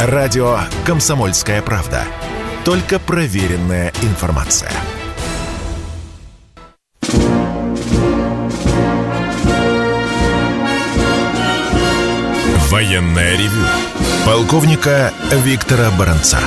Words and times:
Радио 0.00 0.60
«Комсомольская 0.86 1.60
правда». 1.60 2.04
Только 2.64 3.00
проверенная 3.00 3.92
информация. 4.02 4.70
Военное 12.70 13.36
ревю. 13.36 13.66
Полковника 14.24 15.12
Виктора 15.32 15.90
Баранца. 15.98 16.38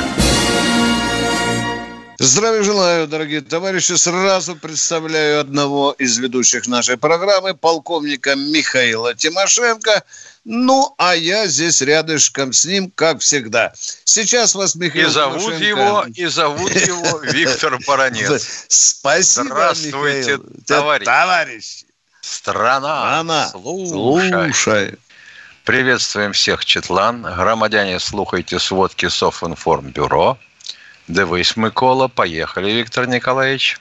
Здравия 2.20 2.64
желаю, 2.64 3.08
дорогие 3.08 3.42
товарищи. 3.42 3.98
Сразу 3.98 4.56
представляю 4.56 5.42
одного 5.42 5.92
из 5.98 6.18
ведущих 6.20 6.68
нашей 6.68 6.96
программы, 6.96 7.54
полковника 7.54 8.36
Михаила 8.36 9.14
Тимошенко. 9.14 10.04
Ну, 10.44 10.94
а 10.98 11.16
я 11.16 11.46
здесь 11.48 11.82
рядышком 11.82 12.52
с 12.52 12.66
ним, 12.66 12.90
как 12.90 13.20
всегда. 13.20 13.72
Сейчас 14.04 14.56
вас, 14.56 14.74
Михаил 14.76 15.08
И 15.08 15.12
зовут 15.12 15.40
Тимошенко... 15.42 15.66
его, 15.66 16.06
и 16.16 16.26
зовут 16.26 16.76
его 16.76 17.20
Виктор 17.24 17.78
Баранец. 17.86 18.66
Спасибо, 18.68 19.46
Здравствуйте, 19.46 20.32
Михаил. 20.38 20.46
товарищ. 20.66 21.06
Товарищ. 21.06 21.84
Страна, 22.22 23.20
Она. 23.20 23.50
слушай. 23.50 24.30
Слушай. 24.54 25.00
Приветствуем 25.64 26.34
всех, 26.34 26.66
Четлан. 26.66 27.22
Громадяне, 27.22 28.00
слухайте 28.00 28.58
сводки 28.60 29.10
Софинформбюро. 29.10 30.40
Дивись, 31.08 31.56
Микола. 31.56 32.08
Поехали, 32.08 32.72
Виктор 32.72 33.08
Николаевич. 33.08 33.80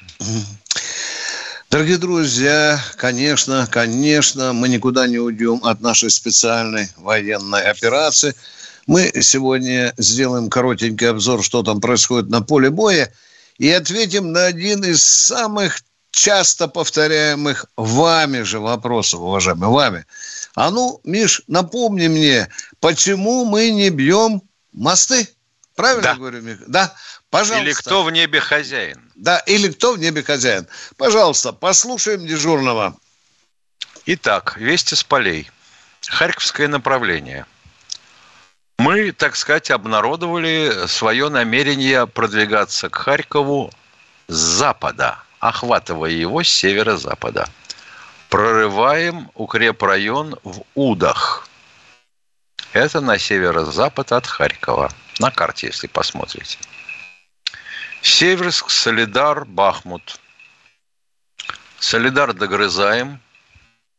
Дорогие 1.70 1.98
друзья, 1.98 2.82
конечно, 2.96 3.68
конечно, 3.70 4.52
мы 4.52 4.68
никуда 4.68 5.06
не 5.06 5.18
уйдем 5.18 5.60
от 5.62 5.80
нашей 5.80 6.10
специальной 6.10 6.88
военной 6.96 7.62
операции. 7.62 8.34
Мы 8.88 9.12
сегодня 9.22 9.94
сделаем 9.96 10.50
коротенький 10.50 11.08
обзор, 11.08 11.44
что 11.44 11.62
там 11.62 11.80
происходит 11.80 12.28
на 12.28 12.42
поле 12.42 12.70
боя, 12.70 13.12
и 13.58 13.70
ответим 13.70 14.32
на 14.32 14.46
один 14.46 14.82
из 14.82 15.04
самых 15.04 15.80
часто 16.10 16.66
повторяемых 16.66 17.66
вами 17.76 18.42
же 18.42 18.58
вопросов, 18.58 19.20
уважаемые, 19.20 19.70
вами. 19.70 20.06
А 20.56 20.72
ну, 20.72 21.00
Миш, 21.04 21.40
напомни 21.46 22.08
мне, 22.08 22.48
почему 22.80 23.44
мы 23.44 23.70
не 23.70 23.90
бьем 23.90 24.42
мосты? 24.72 25.28
Правильно 25.76 26.02
Да. 26.02 26.14
говорю, 26.16 26.42
Мих? 26.42 26.58
Да, 26.66 26.92
пожалуйста. 27.30 27.64
Или 27.64 27.72
кто 27.74 28.02
в 28.02 28.10
небе 28.10 28.40
хозяин? 28.40 29.09
Да, 29.20 29.38
или 29.40 29.68
кто 29.68 29.92
в 29.92 29.98
небе 29.98 30.22
хозяин. 30.22 30.66
Пожалуйста, 30.96 31.52
послушаем 31.52 32.26
дежурного. 32.26 32.96
Итак, 34.06 34.56
вести 34.56 34.94
с 34.94 35.04
полей. 35.04 35.50
Харьковское 36.08 36.68
направление. 36.68 37.44
Мы, 38.78 39.12
так 39.12 39.36
сказать, 39.36 39.70
обнародовали 39.70 40.86
свое 40.86 41.28
намерение 41.28 42.06
продвигаться 42.06 42.88
к 42.88 42.94
Харькову 42.94 43.70
с 44.28 44.34
запада, 44.34 45.18
охватывая 45.38 46.12
его 46.12 46.42
с 46.42 46.48
северо-запада. 46.48 47.46
Прорываем 48.30 49.30
укрепрайон 49.34 50.38
в 50.44 50.62
Удах. 50.74 51.46
Это 52.72 53.02
на 53.02 53.18
северо-запад 53.18 54.12
от 54.12 54.26
Харькова. 54.26 54.90
На 55.18 55.30
карте, 55.30 55.66
если 55.66 55.88
посмотрите. 55.88 56.56
Северск, 58.02 58.70
Солидар, 58.70 59.44
Бахмут. 59.44 60.18
Солидар 61.78 62.32
догрызаем. 62.32 63.20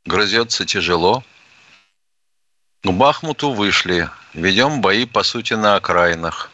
Грызется 0.05 0.65
тяжело. 0.65 1.23
К 2.83 2.89
Бахмуту 2.91 3.51
вышли. 3.51 4.09
Ведем 4.33 4.81
бои, 4.81 5.05
по 5.05 5.21
сути, 5.21 5.53
на 5.53 5.75
окраинах 5.75 6.49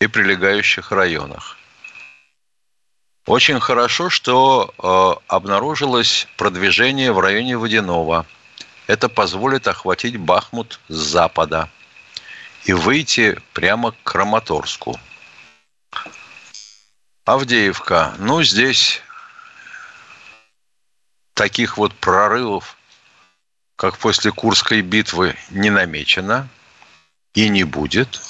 и 0.00 0.06
прилегающих 0.06 0.92
районах. 0.92 1.56
Очень 3.26 3.60
хорошо, 3.60 4.10
что 4.10 4.74
э, 4.76 5.24
обнаружилось 5.28 6.26
продвижение 6.36 7.12
в 7.12 7.20
районе 7.20 7.56
Водяного. 7.56 8.26
Это 8.86 9.08
позволит 9.08 9.66
охватить 9.66 10.18
Бахмут 10.18 10.80
с 10.88 10.96
запада 10.96 11.70
и 12.64 12.74
выйти 12.74 13.40
прямо 13.54 13.92
к 13.92 14.02
Краматорску. 14.02 14.98
Авдеевка. 17.30 18.12
Ну, 18.18 18.42
здесь 18.42 19.02
таких 21.34 21.78
вот 21.78 21.94
прорывов, 21.94 22.76
как 23.76 23.98
после 23.98 24.32
Курской 24.32 24.80
битвы, 24.80 25.36
не 25.50 25.70
намечено 25.70 26.48
и 27.34 27.48
не 27.48 27.62
будет. 27.62 28.20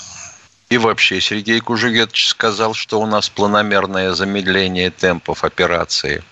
И 0.68 0.76
вообще 0.76 1.18
Сергей 1.22 1.60
Кужугетович 1.60 2.28
сказал, 2.28 2.74
что 2.74 3.00
у 3.00 3.06
нас 3.06 3.30
планомерное 3.30 4.12
замедление 4.12 4.90
темпов 4.90 5.44
операции. 5.44 6.22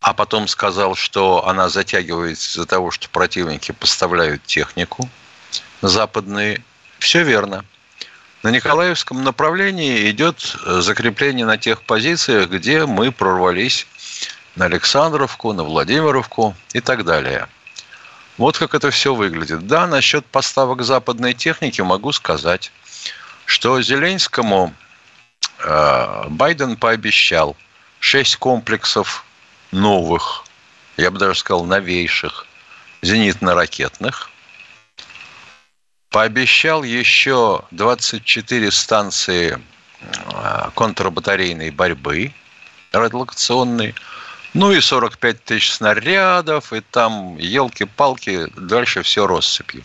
А 0.00 0.14
потом 0.14 0.46
сказал, 0.46 0.94
что 0.94 1.48
она 1.48 1.68
затягивается 1.68 2.48
из-за 2.48 2.66
того, 2.66 2.92
что 2.92 3.08
противники 3.08 3.72
поставляют 3.72 4.44
технику 4.44 5.10
западные. 5.82 6.62
Все 7.00 7.24
верно. 7.24 7.64
На 8.42 8.50
Николаевском 8.50 9.24
направлении 9.24 10.10
идет 10.10 10.56
закрепление 10.64 11.46
на 11.46 11.58
тех 11.58 11.82
позициях, 11.82 12.50
где 12.50 12.86
мы 12.86 13.10
прорвались 13.10 13.86
на 14.54 14.66
Александровку, 14.66 15.52
на 15.52 15.64
Владимировку 15.64 16.54
и 16.72 16.80
так 16.80 17.04
далее. 17.04 17.48
Вот 18.38 18.58
как 18.58 18.74
это 18.74 18.90
все 18.90 19.14
выглядит. 19.14 19.66
Да, 19.66 19.86
насчет 19.86 20.26
поставок 20.26 20.82
западной 20.82 21.32
техники 21.34 21.80
могу 21.80 22.12
сказать, 22.12 22.70
что 23.46 23.80
Зеленскому 23.80 24.74
э, 25.58 26.24
Байден 26.28 26.76
пообещал 26.76 27.56
6 28.00 28.36
комплексов 28.36 29.24
новых, 29.72 30.44
я 30.96 31.10
бы 31.10 31.18
даже 31.18 31.38
сказал 31.38 31.64
новейших, 31.64 32.46
зенитно-ракетных. 33.02 34.28
Пообещал 36.16 36.82
еще 36.82 37.60
24 37.72 38.70
станции 38.70 39.62
э, 40.00 40.70
контрбатарейной 40.74 41.70
борьбы 41.70 42.32
радиолокационной, 42.90 43.94
ну 44.54 44.72
и 44.72 44.80
45 44.80 45.44
тысяч 45.44 45.72
снарядов, 45.74 46.72
и 46.72 46.80
там 46.80 47.36
елки-палки, 47.36 48.46
дальше 48.56 49.02
все 49.02 49.26
россыпью. 49.26 49.82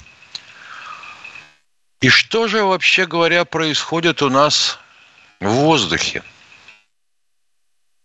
И 1.99 2.07
что 2.07 2.47
же, 2.47 2.63
вообще 2.63 3.05
говоря, 3.05 3.43
происходит 3.43 4.21
у 4.21 4.29
нас 4.29 4.79
в 5.41 5.49
воздухе? 5.49 6.23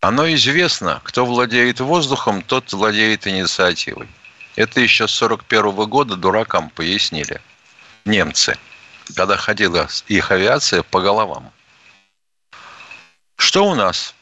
Оно 0.00 0.34
известно, 0.34 1.00
кто 1.04 1.24
владеет 1.24 1.78
воздухом, 1.78 2.42
тот 2.42 2.72
владеет 2.72 3.28
инициативой. 3.28 4.08
Это 4.56 4.80
еще 4.80 5.06
с 5.06 5.12
41 5.12 5.88
года 5.88 6.16
дуракам 6.16 6.70
пояснили 6.70 7.40
немцы, 8.06 8.56
когда 9.14 9.36
ходила 9.36 9.88
их 10.06 10.30
авиация 10.30 10.82
по 10.82 11.00
головам. 11.00 11.52
Что 13.36 13.66
у 13.66 13.74
нас? 13.74 14.14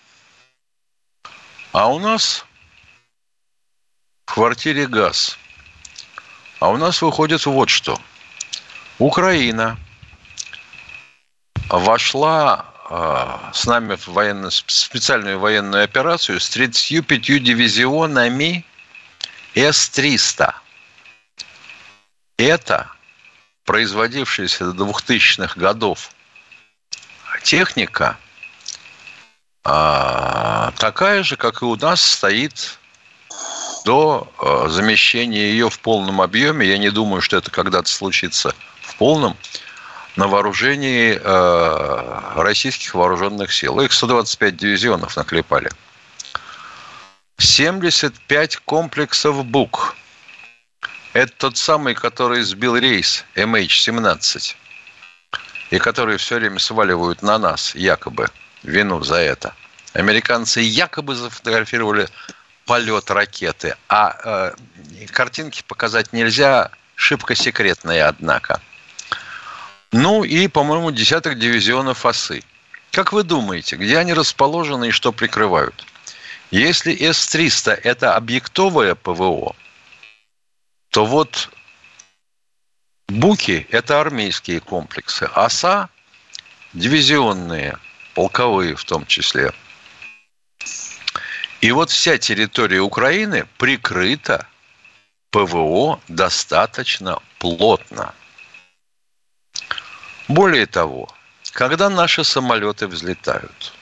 А 1.72 1.88
у 1.88 1.98
нас 1.98 2.44
в 4.26 4.34
квартире 4.34 4.86
газ. 4.86 5.38
А 6.60 6.70
у 6.70 6.76
нас 6.76 7.02
выходит 7.02 7.44
вот 7.46 7.68
что. 7.68 8.00
Украина 8.98 9.78
вошла 11.68 12.66
э, 12.90 13.50
с 13.52 13.66
нами 13.66 13.96
в 13.96 14.08
военно, 14.08 14.50
специальную 14.50 15.38
военную 15.38 15.84
операцию 15.84 16.40
с 16.40 16.48
35 16.50 17.20
дивизионами 17.42 18.64
С-300. 19.54 20.54
Это 22.36 22.93
производившаяся 23.64 24.72
до 24.72 24.84
2000-х 24.84 25.58
годов 25.58 26.10
техника 27.42 28.18
а, 29.64 30.72
такая 30.78 31.22
же, 31.22 31.36
как 31.36 31.62
и 31.62 31.64
у 31.64 31.76
нас 31.76 32.02
стоит 32.02 32.78
до 33.84 34.30
а, 34.38 34.68
замещения 34.68 35.46
ее 35.46 35.70
в 35.70 35.80
полном 35.80 36.20
объеме. 36.20 36.66
Я 36.66 36.78
не 36.78 36.90
думаю, 36.90 37.22
что 37.22 37.38
это 37.38 37.50
когда-то 37.50 37.88
случится 37.88 38.54
в 38.82 38.96
полном 38.96 39.36
на 40.16 40.28
вооружении 40.28 41.18
а, 41.22 42.34
российских 42.36 42.94
вооруженных 42.94 43.52
сил. 43.52 43.80
Их 43.80 43.92
125 43.92 44.56
дивизионов 44.56 45.16
наклепали. 45.16 45.70
75 47.38 48.56
комплексов 48.58 49.44
БУК. 49.44 49.96
Это 51.14 51.32
тот 51.36 51.56
самый, 51.56 51.94
который 51.94 52.42
сбил 52.42 52.76
рейс 52.76 53.24
MH17 53.36 54.56
и 55.70 55.78
которые 55.78 56.18
все 56.18 56.36
время 56.36 56.58
сваливают 56.58 57.22
на 57.22 57.38
нас, 57.38 57.72
якобы, 57.76 58.28
вину 58.64 59.00
за 59.04 59.18
это. 59.18 59.54
Американцы 59.92 60.60
якобы 60.60 61.14
зафотографировали 61.14 62.08
полет 62.66 63.12
ракеты, 63.12 63.76
а 63.88 64.16
э, 64.24 65.06
картинки 65.12 65.62
показать 65.68 66.12
нельзя, 66.12 66.72
шибко 66.96 67.36
секретные, 67.36 68.04
однако. 68.04 68.60
Ну 69.92 70.24
и, 70.24 70.48
по-моему, 70.48 70.90
десяток 70.90 71.38
дивизионов 71.38 72.04
ОСы. 72.04 72.42
Как 72.90 73.12
вы 73.12 73.22
думаете, 73.22 73.76
где 73.76 73.98
они 73.98 74.14
расположены 74.14 74.88
и 74.88 74.90
что 74.90 75.12
прикрывают? 75.12 75.86
Если 76.50 76.92
С-300– 76.92 77.72
это 77.84 78.16
объектовое 78.16 78.96
ПВО, 78.96 79.54
то 80.94 81.04
вот 81.04 81.50
Буки– 83.08 83.66
это 83.70 84.00
армейские 84.00 84.60
комплексы, 84.60 85.24
ОСА– 85.34 85.88
дивизионные, 86.72 87.76
полковые 88.14 88.76
в 88.76 88.84
том 88.84 89.04
числе. 89.04 89.52
И 91.60 91.72
вот 91.72 91.90
вся 91.90 92.16
территория 92.16 92.78
Украины 92.78 93.44
прикрыта 93.58 94.46
ПВО 95.30 96.00
достаточно 96.06 97.18
плотно. 97.40 98.14
Более 100.28 100.66
того, 100.66 101.08
когда 101.50 101.90
наши 101.90 102.22
самолеты 102.22 102.86
взлетают, 102.86 103.74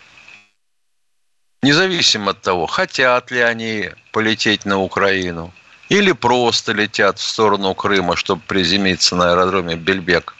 независимо 1.63 2.31
от 2.31 2.41
того, 2.41 2.65
хотят 2.65 3.31
ли 3.31 3.41
они 3.41 3.91
полететь 4.13 4.65
на 4.65 4.79
Украину 4.79 5.53
или 5.93 6.13
просто 6.13 6.73
летят 6.73 7.19
в 7.19 7.23
сторону 7.23 7.75
Крыма, 7.75 8.17
чтобы 8.17 8.41
приземлиться 8.41 9.15
на 9.15 9.33
аэродроме 9.33 9.77
Бельбек, 9.77 10.35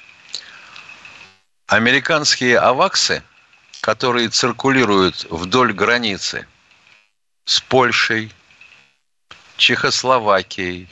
американские 1.67 2.59
аваксы, 2.59 3.23
которые 3.83 4.31
циркулируют 4.31 5.27
вдоль 5.29 5.75
границы 5.75 6.47
с 7.45 7.61
Польшей, 7.61 8.33
Чехословакией, 9.59 10.89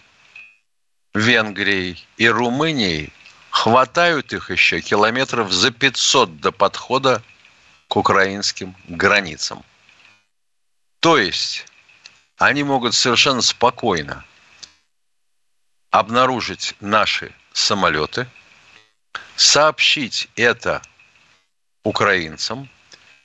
Венгрией 1.14 2.06
и 2.18 2.28
Румынией 2.28 3.14
хватают 3.48 4.34
их 4.34 4.50
еще 4.50 4.82
километров 4.82 5.50
за 5.52 5.70
500 5.70 6.38
до 6.38 6.52
подхода 6.52 7.22
к 7.88 7.96
украинским 7.96 8.76
границам. 8.88 9.64
То 11.00 11.16
есть 11.16 11.64
они 12.36 12.62
могут 12.62 12.94
совершенно 12.94 13.40
спокойно 13.40 14.22
обнаружить 15.90 16.74
наши 16.80 17.32
самолеты, 17.52 18.26
сообщить 19.36 20.28
это 20.36 20.82
украинцам, 21.82 22.68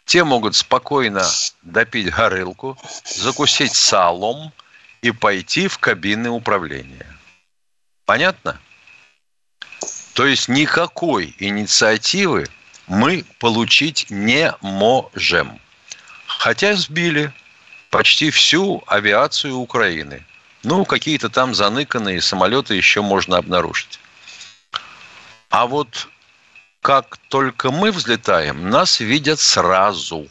те 0.06 0.24
могут 0.24 0.56
спокойно 0.56 1.26
допить 1.64 2.12
горылку, 2.12 2.78
закусить 3.06 3.74
салом 3.74 4.52
и 5.02 5.12
пойти 5.12 5.68
в 5.68 5.78
кабины 5.80 6.30
управления. 6.30 7.08
Понятно? 8.06 8.60
То 10.14 10.26
есть 10.26 10.48
никакой 10.48 11.36
инициативы 11.40 12.48
мы 12.88 13.26
получить 13.40 14.08
не 14.10 14.54
можем. 14.62 15.60
Хотя 16.28 16.76
сбили 16.76 17.34
почти 17.90 18.30
всю 18.30 18.84
авиацию 18.88 19.56
Украины. 19.58 20.24
Ну, 20.66 20.84
какие-то 20.84 21.30
там 21.30 21.56
заныканные 21.56 22.22
самолеты 22.22 22.76
еще 22.76 23.02
можно 23.02 23.38
обнаружить. 23.38 24.00
А 25.50 25.66
вот 25.66 26.10
как 26.82 27.18
только 27.30 27.72
мы 27.72 27.92
взлетаем, 27.92 28.70
нас 28.70 29.00
видят 29.00 29.40
сразу. 29.40 30.28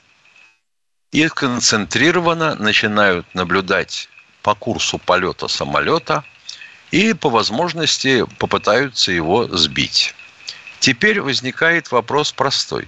И 1.13 1.29
концентрированно 1.29 2.57
начинают 2.57 3.35
наблюдать 3.35 4.09
по 4.43 4.55
курсу 4.55 4.99
полета 4.99 5.49
самолета– 5.49 6.23
и 6.95 7.13
по 7.13 7.29
возможности 7.29 8.25
попытаются 8.39 9.11
его 9.11 9.49
сбить. 9.49 10.15
Теперь 10.79 11.21
возникает 11.21 11.91
вопрос 11.91 12.31
простой. 12.33 12.87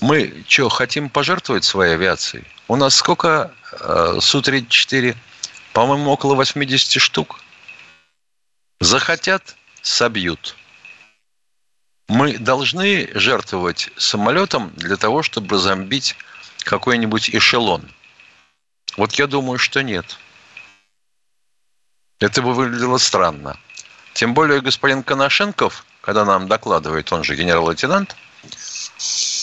Мы 0.00 0.44
что, 0.48 0.68
хотим 0.68 1.10
пожертвовать 1.10 1.62
своей 1.62 1.94
авиацией? 1.94 2.44
У 2.66 2.74
нас 2.74 2.96
сколько 2.96 3.52
э, 3.70 4.18
Су-34? 4.20 5.16
По-моему, 5.78 6.10
около 6.10 6.34
80 6.34 7.00
штук. 7.00 7.40
Захотят– 8.80 9.54
собьют. 9.82 10.56
Мы 12.08 12.36
должны 12.36 13.08
жертвовать 13.14 13.88
самолетом 13.96 14.72
для 14.74 14.96
того, 14.96 15.22
чтобы 15.22 15.56
зомбить 15.58 16.16
какой-нибудь 16.64 17.30
эшелон. 17.30 17.88
Вот 18.96 19.12
я 19.20 19.28
думаю, 19.28 19.60
что 19.60 19.84
нет. 19.84 20.18
Это 22.18 22.42
бы 22.42 22.54
выглядело 22.54 22.98
странно. 22.98 23.56
Тем 24.14 24.34
более 24.34 24.60
господин 24.60 25.04
Коношенков, 25.04 25.86
когда 26.00 26.24
нам 26.24 26.48
докладывает, 26.48 27.12
он 27.12 27.22
же 27.22 27.36
генерал-лейтенант, 27.36 28.16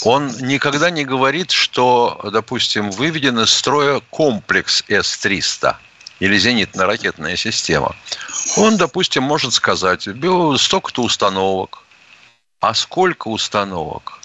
он 0.04 0.28
никогда 0.40 0.90
не 0.90 1.06
говорит, 1.06 1.52
что, 1.52 2.20
допустим, 2.30 2.92
выведен 2.92 3.40
из 3.40 3.52
строя 3.52 4.02
комплекс 4.10 4.84
С-300 4.90 5.78
или 6.20 6.38
зенитно-ракетная 6.38 7.36
система. 7.36 7.96
Он, 8.58 8.78
допустим, 8.78 9.24
может 9.24 9.54
сказать, 9.54 10.08
столько-то 10.58 11.04
установок. 11.04 11.84
А 12.60 12.74
сколько 12.74 13.28
установок 13.28 14.20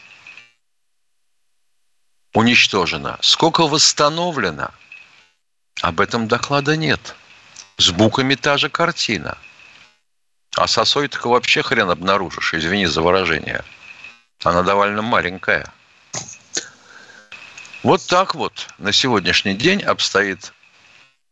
уничтожено? 2.33 3.19
Сколько 3.21 3.67
восстановлено? 3.67 4.71
Об 5.83 6.01
этом 6.01 6.29
доклада 6.29 6.77
нет. 6.77 7.15
С 7.77 7.91
буками 7.91 8.35
та 8.35 8.57
же 8.57 8.69
картина. 8.69 9.37
А 10.57 10.67
сосой 10.67 11.09
так 11.09 11.25
вообще 11.27 11.63
хрен 11.63 11.91
обнаружишь, 11.91 12.55
извини 12.55 12.87
за 12.87 13.03
выражение. 13.03 13.65
Она 14.43 14.63
довольно 14.63 15.03
маленькая. 15.03 15.73
Вот 17.83 18.07
так 18.07 18.35
вот 18.35 18.69
на 18.79 18.93
сегодняшний 18.93 19.55
день 19.55 19.83
обстоит 19.83 20.53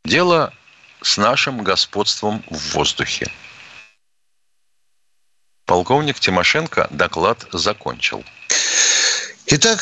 дело 0.09 0.53
с 1.03 1.19
нашим 1.19 1.63
господством 1.63 2.43
в 2.51 2.75
воздухе. 2.75 3.27
Полковник 5.67 6.19
Тимошенко 6.19 6.89
доклад 6.91 7.47
закончил. 7.53 8.25
Итак, 9.47 9.81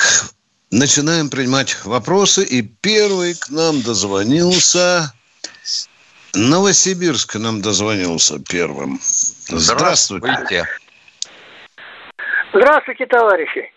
начинаем 0.71 1.31
принимать 1.31 1.85
вопросы. 1.85 2.45
И 2.45 2.63
первый 2.63 3.35
к 3.35 3.51
нам 3.51 3.81
дозвонился 3.83 5.13
Новосибирск 6.37 7.37
нам 7.37 7.63
дозвонился 7.63 8.39
первым. 8.39 8.99
Здравствуйте. 9.01 10.67
Здравствуйте, 12.53 13.07
товарищи. 13.07 13.73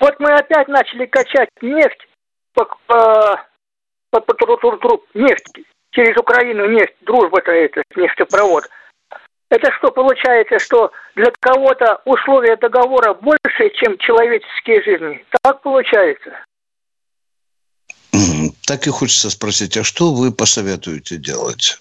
Вот 0.00 0.20
мы 0.20 0.34
опять 0.34 0.68
начали 0.68 1.06
качать 1.06 1.48
нефть 1.62 2.08
по, 2.52 2.66
по, 2.86 3.45
по, 4.20 4.34
по 4.34 4.34
тру, 4.34 4.56
тру, 4.56 4.76
тру, 4.78 5.04
нефть 5.14 5.60
через 5.90 6.16
Украину, 6.16 6.68
нефть, 6.68 6.94
дружба 7.02 7.38
это, 7.40 7.52
это 7.52 7.82
нефтепровод. 7.96 8.64
Это 9.48 9.70
что 9.78 9.90
получается, 9.92 10.58
что 10.58 10.90
для 11.14 11.30
кого-то 11.38 12.00
условия 12.04 12.56
договора 12.56 13.14
больше, 13.14 13.70
чем 13.74 13.96
человеческие 13.98 14.82
жизни? 14.82 15.24
Так 15.42 15.62
получается? 15.62 16.32
Так 18.66 18.86
и 18.86 18.90
хочется 18.90 19.30
спросить, 19.30 19.76
а 19.76 19.84
что 19.84 20.12
вы 20.12 20.32
посоветуете 20.32 21.16
делать? 21.16 21.80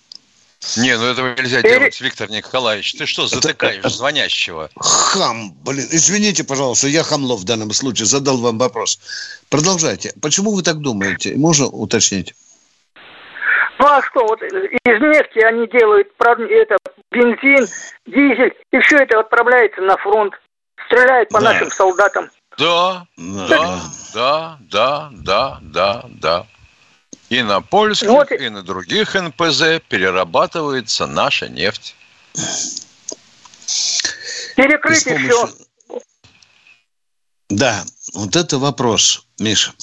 Не, 0.78 0.98
ну 0.98 1.06
этого 1.06 1.36
нельзя 1.36 1.62
Пере... 1.62 1.80
делать, 1.80 2.02
Виктор 2.02 2.30
Николаевич. 2.30 2.94
Ты 2.94 3.06
что, 3.06 3.28
затыкаешь 3.28 3.80
это, 3.80 3.90
звонящего? 3.90 4.70
Хам, 4.76 5.54
блин. 5.64 5.88
Извините, 5.92 6.44
пожалуйста, 6.44 6.88
я 6.88 7.04
хамло 7.04 7.36
в 7.36 7.44
данном 7.44 7.72
случае 7.72 8.06
задал 8.06 8.38
вам 8.38 8.58
вопрос. 8.58 9.00
Продолжайте. 9.50 10.14
Почему 10.22 10.54
вы 10.56 10.64
так 10.64 10.80
думаете? 10.80 11.36
Можно 11.36 11.68
уточнить? 11.68 12.34
Ну 13.78 13.86
а 13.86 14.02
что, 14.02 14.26
вот 14.26 14.42
из 14.42 15.02
нефти 15.02 15.40
они 15.44 15.68
делают 15.68 16.08
это, 16.18 16.78
бензин, 17.12 17.68
дизель, 18.06 18.54
и 18.72 18.80
все 18.80 18.98
это 18.98 19.20
отправляется 19.20 19.82
на 19.82 19.98
фронт, 19.98 20.34
стреляют 20.88 21.30
по 21.30 21.40
да. 21.42 21.52
нашим 21.52 21.70
солдатам. 21.70 22.30
Да, 22.58 23.06
да, 23.18 23.82
да, 24.14 24.58
да, 24.72 25.10
да, 25.12 25.60
да, 25.62 26.06
да. 26.22 26.46
И 27.36 27.44
на 27.44 27.60
польских, 27.60 28.08
вот. 28.08 28.32
и 28.32 28.48
на 28.48 28.64
других 28.64 29.14
НПЗ 29.14 29.82
перерабатывается 29.90 31.06
наша 31.06 31.50
нефть. 31.50 31.94
Перекрытие 34.56 35.16
помощью... 35.16 35.48
все. 35.48 36.02
Да, 37.50 37.84
вот 38.14 38.38
это 38.38 38.58
вопрос, 38.58 39.26
Миша. 39.38 39.74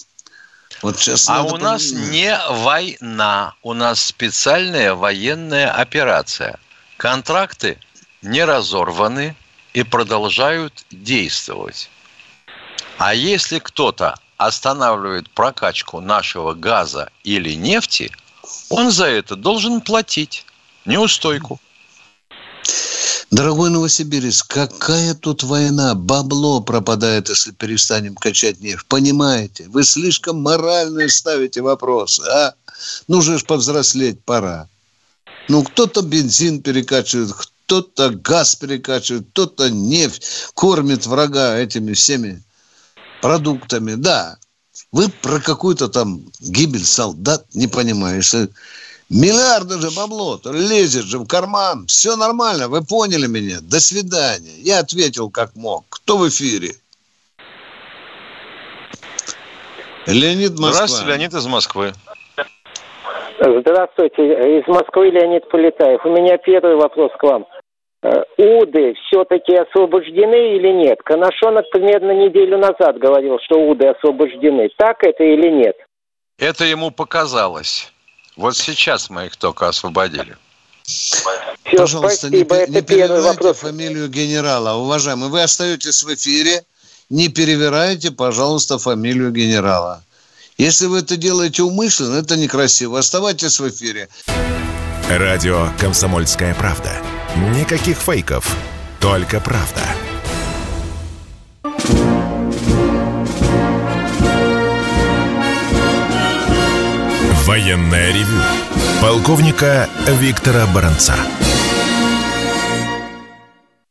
Вот 0.81 0.99
сейчас 0.99 1.29
а 1.29 1.43
у 1.43 1.59
нас 1.59 1.93
не 1.93 2.35
война, 2.49 3.55
у 3.63 3.75
нас 3.75 4.03
специальная 4.03 4.95
военная 4.95 5.71
операция. 5.73 6.59
Контракты 6.97 7.79
не 8.23 8.43
разорваны 8.47 9.37
и 9.75 9.83
продолжают 9.83 10.87
действовать. 10.91 11.91
А 12.97 13.15
если 13.15 13.59
кто-то 13.59 14.15
останавливает 14.47 15.31
прокачку 15.31 16.01
нашего 16.01 16.55
газа 16.55 17.11
или 17.25 17.55
нефти, 17.55 18.11
он 18.69 18.91
за 18.91 19.07
это 19.07 19.37
должен 19.37 19.81
платить 19.81 20.45
неустойку. 20.85 21.61
Дорогой 23.31 23.71
Новосибирск, 23.71 24.47
какая 24.53 25.15
тут 25.15 25.43
война? 25.43 25.95
Бабло 25.95 26.61
пропадает, 26.61 27.31
если 27.31 27.51
перестанем 27.53 28.15
качать 28.15 28.61
нефть. 28.61 28.85
Понимаете? 28.89 29.69
Вы 29.69 29.85
слишком 29.85 30.43
морально 30.43 31.09
ставите 31.09 31.63
вопросы, 31.63 32.21
а? 32.23 32.55
Ну 33.09 33.23
же 33.23 33.39
ж 33.39 33.45
повзрослеть 33.47 34.23
пора. 34.23 34.69
Ну, 35.49 35.63
кто-то 35.63 36.03
бензин 36.03 36.61
перекачивает, 36.61 37.33
кто-то 37.33 38.11
газ 38.11 38.55
перекачивает, 38.55 39.27
кто-то 39.33 39.71
нефть 39.71 40.51
кормит 40.55 41.07
врага 41.07 41.57
этими 41.57 41.95
всеми 41.95 42.43
продуктами. 43.23 43.95
Да, 43.95 44.37
вы 44.91 45.09
про 45.09 45.41
какую-то 45.41 45.89
там 45.89 46.21
гибель 46.41 46.85
солдат 46.85 47.47
не 47.55 47.69
понимаете. 47.69 48.49
Миллиарды 49.09 49.79
же 49.79 49.91
бабло, 49.91 50.41
лезет 50.45 51.05
же 51.05 51.19
в 51.19 51.27
карман. 51.27 51.87
Все 51.87 52.17
нормально, 52.17 52.69
вы 52.69 52.83
поняли 52.83 53.27
меня. 53.27 53.59
До 53.61 53.79
свидания. 53.81 54.57
Я 54.59 54.81
ответил 54.81 55.31
как 55.31 55.55
мог. 55.55 55.85
Кто 55.89 56.19
в 56.19 56.29
эфире? 56.29 56.75
Леонид 60.07 60.59
Москва. 60.59 60.73
Здравствуйте, 60.73 61.09
Леонид 61.09 61.35
из 61.35 61.47
Москвы. 61.47 61.93
Здравствуйте, 63.39 64.59
из 64.61 64.67
Москвы 64.67 65.11
Леонид 65.11 65.49
Полетаев. 65.49 66.05
У 66.05 66.11
меня 66.11 66.39
первый 66.39 66.77
вопрос 66.77 67.13
к 67.19 67.23
вам. 67.23 67.45
Э, 68.03 68.23
уды 68.37 68.95
все-таки 69.07 69.55
освобождены 69.55 70.57
или 70.57 70.73
нет? 70.73 71.01
Коношонок 71.05 71.71
примерно 71.71 72.11
неделю 72.13 72.59
назад 72.59 72.99
говорил, 72.99 73.39
что 73.45 73.61
уды 73.61 73.89
освобождены. 73.89 74.69
Так 74.77 75.05
это 75.05 75.23
или 75.23 75.49
нет? 75.49 75.77
Это 76.39 76.65
ему 76.65 76.91
показалось. 76.91 77.93
Вот 78.37 78.57
сейчас 78.57 79.09
мы 79.09 79.27
их 79.27 79.37
только 79.37 79.69
освободили. 79.69 80.37
Все, 80.83 81.77
Пожалуйста, 81.77 82.27
спасибо. 82.27 82.67
не, 82.67 82.75
не 82.75 82.83
перебивайте 82.83 83.29
вопрос. 83.29 83.59
фамилию 83.59 84.09
генерала. 84.09 84.75
Уважаемый, 84.79 85.29
вы 85.29 85.43
остаетесь 85.43 86.03
в 86.03 86.13
эфире. 86.13 86.65
Не 87.09 87.29
перевирайте, 87.29 88.11
пожалуйста, 88.11 88.79
фамилию 88.79 89.31
генерала. 89.31 90.03
Если 90.59 90.87
вы 90.87 91.01
это 91.01 91.17
делаете 91.17 91.63
умышленно, 91.63 92.17
это 92.17 92.37
некрасиво. 92.37 92.99
Оставайтесь 92.99 93.61
в 93.61 93.69
эфире. 93.69 94.09
Радио 95.09 95.69
«Комсомольская 95.79 96.55
правда». 96.55 96.91
Никаких 97.37 97.97
фейков, 97.99 98.57
только 99.01 99.41
правда. 99.41 99.81
Военная 107.47 108.09
ревю. 108.13 108.41
Полковника 109.03 109.89
Виктора 110.07 110.67
Баранца. 110.75 111.15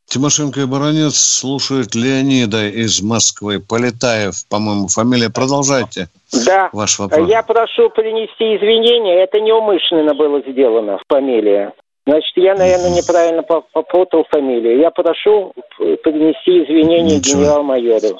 Тимошенко 0.05 0.61
и 0.61 0.65
Баранец 0.65 1.15
слушают 1.15 1.95
Леонида 1.95 2.67
из 2.67 3.01
Москвы. 3.01 3.59
Полетаев, 3.59 4.45
по-моему, 4.49 4.87
фамилия. 4.87 5.29
Продолжайте. 5.29 6.07
Да. 6.45 6.69
Ваш 6.73 6.99
вопрос. 6.99 7.29
Я 7.29 7.43
прошу 7.43 7.89
принести 7.89 8.57
извинения. 8.57 9.23
Это 9.23 9.39
неумышленно 9.39 10.13
было 10.13 10.41
сделано, 10.41 10.99
фамилия. 11.07 11.73
Значит, 12.05 12.31
я, 12.35 12.55
наверное, 12.55 12.89
неправильно 12.89 13.43
попутал 13.43 14.25
фамилию. 14.29 14.79
Я 14.79 14.89
прошу 14.91 15.53
принести 15.77 16.63
извинения 16.63 17.19
генерал-майору. 17.19 18.19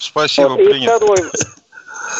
Спасибо, 0.00 0.48
вот. 0.48 0.60
и, 0.60 0.86
второй, 0.86 1.18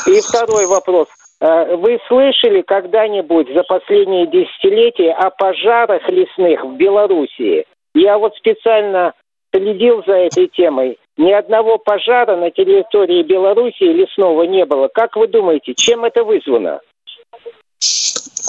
и 0.07 0.21
второй 0.21 0.67
вопрос. 0.67 1.09
А, 1.41 1.77
вы 1.77 1.99
слышали 2.09 2.63
когда-нибудь 2.63 3.53
за 3.55 3.63
последние 3.63 4.27
десятилетия 4.27 5.13
о 5.13 5.31
пожарах 5.31 6.09
лесных 6.09 6.65
в 6.65 6.77
Белоруссии? 6.77 7.65
Я 7.95 8.19
вот 8.19 8.35
специально 8.37 9.15
следил 9.55 10.03
за 10.07 10.15
этой 10.15 10.49
темой. 10.49 10.99
Ни 11.17 11.33
одного 11.33 11.79
пожара 11.79 12.37
на 12.37 12.51
территории 12.51 13.23
Белоруссии 13.23 13.93
лесного 13.93 14.45
не 14.45 14.65
было. 14.65 14.89
Как 14.89 15.17
вы 15.17 15.27
думаете, 15.27 15.75
чем 15.75 16.05
это 16.05 16.23
вызвано? 16.23 16.81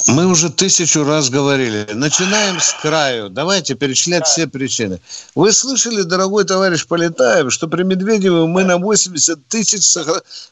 Мы 0.08 0.26
уже 0.28 0.50
тысячу 0.50 1.04
раз 1.04 1.30
говорили. 1.30 1.88
Начинаем 1.94 2.60
с 2.60 2.74
краю. 2.82 3.30
Давайте 3.30 3.76
перечислять 3.76 4.26
все 4.26 4.48
причины. 4.48 5.00
Вы 5.36 5.52
слышали, 5.52 6.02
дорогой 6.02 6.46
товарищ 6.46 6.86
Полетаев, 6.86 7.52
что 7.52 7.68
при 7.68 7.84
Медведеве 7.84 8.46
мы 8.46 8.64
на 8.64 8.78
80 8.78 9.48
тысяч 9.48 9.84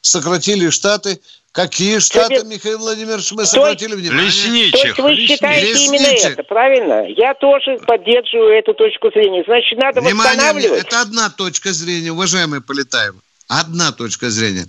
сократили 0.01 0.69
штаты. 0.69 1.19
Какие 1.51 1.97
штаты, 1.97 2.45
Михаил 2.45 2.77
Владимирович, 2.77 3.31
мы 3.31 3.45
сократили? 3.45 3.95
Внимание? 3.95 4.25
Лесничих. 4.25 4.95
То 4.95 5.07
есть 5.09 5.19
вы 5.19 5.27
считаете 5.27 5.73
Лесничих. 5.73 5.89
именно 5.89 6.31
это, 6.33 6.43
правильно? 6.43 7.07
Я 7.07 7.33
тоже 7.33 7.79
поддерживаю 7.79 8.59
эту 8.59 8.75
точку 8.75 9.09
зрения. 9.09 9.43
Значит, 9.47 9.79
надо 9.79 10.01
Внимание, 10.01 10.35
восстанавливать. 10.35 10.85
Это 10.85 11.01
одна 11.01 11.29
точка 11.31 11.73
зрения, 11.73 12.11
уважаемый 12.11 12.61
Полетаев. 12.61 13.15
Одна 13.47 13.91
точка 13.91 14.29
зрения. 14.29 14.67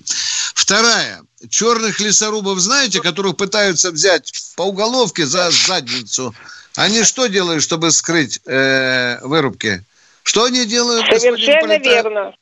Вторая. 0.54 1.20
Черных 1.48 2.00
лесорубов, 2.00 2.58
знаете, 2.58 3.00
которых 3.00 3.36
пытаются 3.36 3.90
взять 3.92 4.32
по 4.56 4.62
уголовке 4.62 5.24
за 5.24 5.50
задницу. 5.50 6.34
Они 6.76 7.04
что 7.04 7.26
делают, 7.26 7.62
чтобы 7.62 7.90
скрыть 7.90 8.40
э, 8.46 9.18
вырубки? 9.22 9.82
Что 10.22 10.44
они 10.44 10.66
делают? 10.66 11.06
Совершенно 11.06 11.78
верно. 11.78 12.34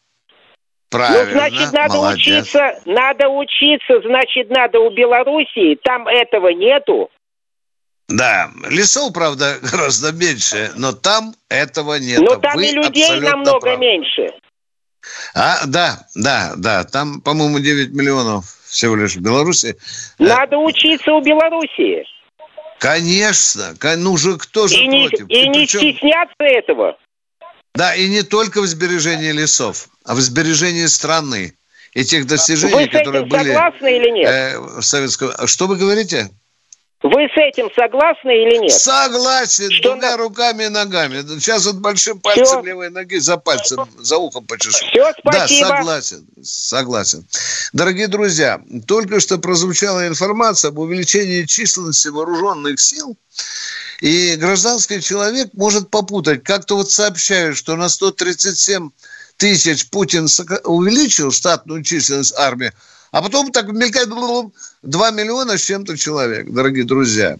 Правильно. 0.89 1.25
Ну, 1.25 1.33
значит, 1.33 1.73
надо 1.73 1.95
молодец. 1.95 2.21
учиться, 2.21 2.81
надо 2.85 3.29
учиться, 3.29 4.01
значит, 4.05 4.51
надо 4.51 4.79
у 4.79 4.91
Белоруссии, 4.91 5.79
там 5.83 6.07
этого 6.07 6.49
нету. 6.49 7.11
Да, 8.09 8.51
лесов, 8.69 9.13
правда, 9.13 9.59
гораздо 9.63 10.13
меньше, 10.13 10.71
но 10.77 10.93
там 10.93 11.35
этого 11.49 11.95
нет. 11.99 12.21
Но 12.21 12.37
там 12.37 12.57
Вы 12.57 12.69
и 12.69 12.73
людей 12.73 13.21
намного 13.21 13.61
правы. 13.61 13.79
меньше. 13.79 14.33
А, 15.35 15.67
да, 15.67 16.07
да, 16.15 16.55
да. 16.57 16.85
Там, 16.85 17.21
по-моему, 17.21 17.59
9 17.59 17.93
миллионов 17.93 18.56
всего 18.77 18.95
лишь 18.95 19.17
в 19.17 19.21
Беларуси. 19.21 19.77
Надо 20.19 20.59
учиться 20.59 21.13
у 21.13 21.21
Белоруссии. 21.21 22.05
Конечно. 22.79 23.75
Ну 23.97 24.17
же, 24.17 24.37
кто 24.37 24.69
же 24.69 24.77
и 24.77 24.87
против? 24.87 25.29
Не, 25.29 25.35
и, 25.35 25.45
и 25.45 25.49
не 25.49 25.61
причем... 25.61 25.81
стесняться 25.81 26.45
этого. 26.45 26.97
Да, 27.75 27.95
и 27.95 28.09
не 28.09 28.23
только 28.23 28.61
в 28.61 28.67
сбережении 28.67 29.33
лесов, 29.33 29.89
а 30.05 30.15
в 30.15 30.21
сбережении 30.21 30.87
страны 30.87 31.55
и 31.93 32.05
тех 32.05 32.27
достижений, 32.27 32.75
Вы 32.75 32.89
которые 32.89 33.25
были... 33.25 33.53
Согласны 33.53 33.97
или 33.97 34.11
нет? 34.11 34.29
Э, 34.29 34.59
в 34.59 34.83
советском... 34.83 35.31
Что 35.47 35.67
вы 35.67 35.77
говорите? 35.77 36.31
Вы 37.07 37.29
с 37.29 37.37
этим 37.37 37.71
согласны 37.77 38.31
или 38.31 38.59
нет? 38.59 38.73
Согласен, 38.73 39.71
что 39.71 39.91
двумя 39.91 40.13
на... 40.13 40.17
руками 40.17 40.65
и 40.65 40.69
ногами. 40.69 41.23
Сейчас 41.39 41.65
вот 41.67 41.77
большим 41.77 42.19
пальцем 42.19 42.45
Все. 42.45 42.63
левой 42.63 42.91
ноги 42.91 43.19
за 43.19 43.37
пальцем, 43.37 43.89
за 43.99 44.17
ухом 44.17 44.45
почешу. 44.45 44.85
Все, 44.91 45.13
спасибо. 45.21 45.69
Да, 45.69 45.77
согласен, 45.77 46.27
согласен. 46.43 47.27
Дорогие 47.73 48.09
друзья, 48.09 48.61
только 48.89 49.21
что 49.21 49.39
прозвучала 49.39 50.09
информация 50.09 50.71
об 50.71 50.81
увеличении 50.81 51.45
численности 51.45 52.09
вооруженных 52.09 52.81
сил. 52.81 53.17
И 54.01 54.35
гражданский 54.37 55.01
человек 55.01 55.51
может 55.53 55.91
попутать. 55.91 56.43
Как-то 56.43 56.77
вот 56.77 56.91
сообщают, 56.91 57.57
что 57.57 57.77
на 57.77 57.89
137 57.89 58.91
тысяч 59.37 59.89
Путин 59.91 60.27
увеличил 60.65 61.31
штатную 61.31 61.85
численность 61.85 62.35
армии, 62.37 62.73
а 63.11 63.23
потом 63.23 63.51
так 63.53 63.69
мелькает 63.69 64.09
2 64.09 65.11
миллиона 65.11 65.59
с 65.59 65.63
чем-то 65.63 65.97
человек, 65.97 66.51
дорогие 66.53 66.85
друзья. 66.85 67.37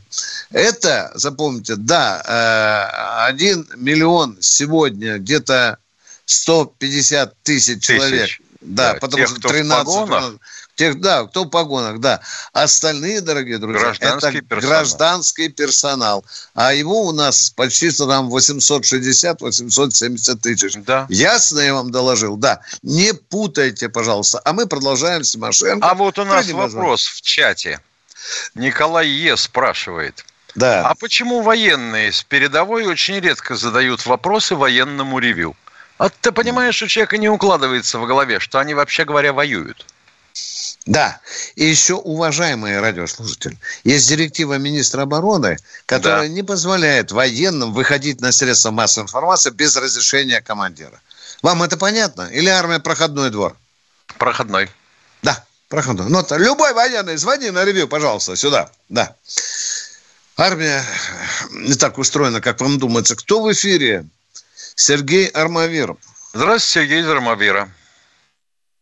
Это, 0.51 1.13
запомните, 1.15 1.77
да, 1.77 3.27
1 3.29 3.61
э, 3.61 3.77
миллион 3.77 4.39
сегодня 4.41 5.19
где-то 5.19 5.79
150 6.25 7.35
тысяч 7.43 7.83
человек. 7.83 8.27
Тысяч. 8.27 8.41
Да, 8.61 8.95
да, 8.95 8.99
потому 8.99 9.27
тех, 9.27 9.37
что 9.37 9.49
13... 9.49 10.39
Тех, 10.77 11.01
да, 11.01 11.25
кто 11.25 11.45
в 11.45 11.49
погонах, 11.49 12.01
да. 12.01 12.21
Остальные, 12.53 13.23
дорогие 13.23 13.57
друзья, 13.57 13.81
гражданский 13.81 14.39
это 14.39 14.47
персонал. 14.47 14.71
гражданский 14.71 15.49
персонал. 15.49 16.25
А 16.55 16.75
его 16.75 17.07
у 17.07 17.13
нас 17.13 17.49
почти 17.49 17.91
там 17.91 18.29
860-870 18.29 20.35
тысяч. 20.37 20.75
Да. 20.85 21.07
Ясно 21.09 21.61
я 21.61 21.73
вам 21.73 21.91
доложил? 21.91 22.37
Да. 22.37 22.61
Не 22.83 23.15
путайте, 23.15 23.89
пожалуйста. 23.89 24.43
А 24.45 24.53
мы 24.53 24.67
продолжаем 24.67 25.25
с 25.25 25.33
Тимошенко. 25.33 25.87
А 25.87 25.95
вот 25.95 26.19
у 26.19 26.25
нас 26.25 26.45
Пройдем 26.45 26.57
вопрос 26.57 27.07
в 27.07 27.23
чате. 27.23 27.81
Николай 28.55 29.09
Е. 29.09 29.39
спрашивает. 29.39 30.27
Да. 30.55 30.87
А 30.87 30.95
почему 30.95 31.41
военные 31.41 32.13
с 32.13 32.23
передовой 32.23 32.87
очень 32.87 33.19
редко 33.19 33.57
задают 33.57 34.05
вопросы 34.05 34.55
военному 34.55 35.19
ревю? 35.21 35.57
А 35.97 36.11
ты 36.11 36.33
понимаешь, 36.33 36.83
у 36.83 36.87
человека 36.87 37.17
не 37.17 37.31
укладывается 37.31 37.99
в 37.99 38.07
голове, 38.07 38.41
что 38.41 38.59
они, 38.59 38.75
вообще 38.75 39.07
говоря, 39.07 39.33
воюют. 39.33 39.87
Да. 40.87 41.21
И 41.57 41.65
еще, 41.65 41.95
уважаемые 41.95 42.81
радиослушатели, 42.81 43.59
есть 43.83 44.09
директива 44.09 44.55
министра 44.55 45.03
обороны, 45.03 45.59
которая 45.85 46.29
да. 46.29 46.29
не 46.29 46.45
позволяет 46.45 47.11
военным 47.11 47.73
выходить 47.73 48.21
на 48.21 48.31
средства 48.31 48.71
массовой 48.71 49.07
информации 49.07 49.51
без 49.51 49.77
разрешения 49.77 50.41
командира. 50.41 51.01
Вам 51.43 51.65
это 51.65 51.77
понятно? 51.77 52.29
Или 52.33 52.49
армия 52.49 52.79
проходной 52.79 53.31
двор? 53.31 53.57
Проходной. 54.17 54.71
Да, 55.23 55.45
проходной. 55.69 56.09
Ну, 56.09 56.25
любой 56.39 56.73
военный, 56.73 57.17
звони 57.17 57.51
на 57.51 57.65
ревью, 57.65 57.89
пожалуйста, 57.89 58.37
сюда. 58.37 58.71
Да. 58.89 59.17
Армия 60.37 60.85
не 61.51 61.75
так 61.75 61.99
устроена, 61.99 62.41
как 62.41 62.61
вам 62.61 62.79
думается. 62.79 63.17
Кто 63.17 63.43
в 63.43 63.53
эфире? 63.53 64.07
Сергей 64.77 65.27
Армавир. 65.29 65.97
Здравствуйте, 66.33 66.89
Сергей 66.89 67.01
из 67.01 67.09
Армавира. 67.09 67.71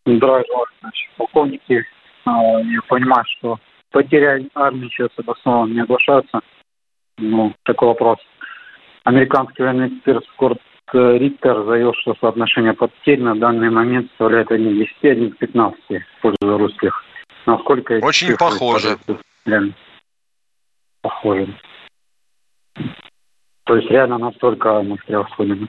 Здравствуйте, 0.05 0.73
значит, 0.81 1.17
полковники. 1.17 1.94
А, 2.25 2.61
я 2.61 2.81
понимаю, 2.89 3.25
что 3.39 3.59
потеря 3.91 4.41
армии 4.55 4.89
сейчас 4.89 5.11
обоснованно 5.17 5.73
не 5.73 5.81
оглашаться. 5.81 6.41
Ну, 7.19 7.55
такой 7.65 7.89
вопрос. 7.89 8.19
Американский 9.05 9.63
военный 9.63 9.89
эксперт 9.89 10.25
Скотт 10.33 10.59
э, 10.93 11.19
Риттер 11.19 11.65
заявил, 11.65 11.93
что 11.95 12.15
соотношение 12.21 12.73
потерь 12.73 13.21
на 13.21 13.35
данный 13.37 13.71
момент 13.71 14.09
составляет 14.11 14.51
1 14.51 14.75
к 14.75 14.79
10, 14.79 14.95
1 15.03 15.33
к 15.33 15.39
15 15.39 15.81
в 15.89 16.23
пользу 16.23 16.59
русских. 16.59 17.05
Насколько 17.47 18.01
Очень 18.03 18.37
похоже. 18.37 18.99
Реально 19.45 19.75
похоже. 21.03 21.55
То 23.65 23.77
есть 23.77 23.91
реально 23.91 24.19
настолько 24.19 24.83
мы 24.83 24.97
превосходим. 24.97 25.69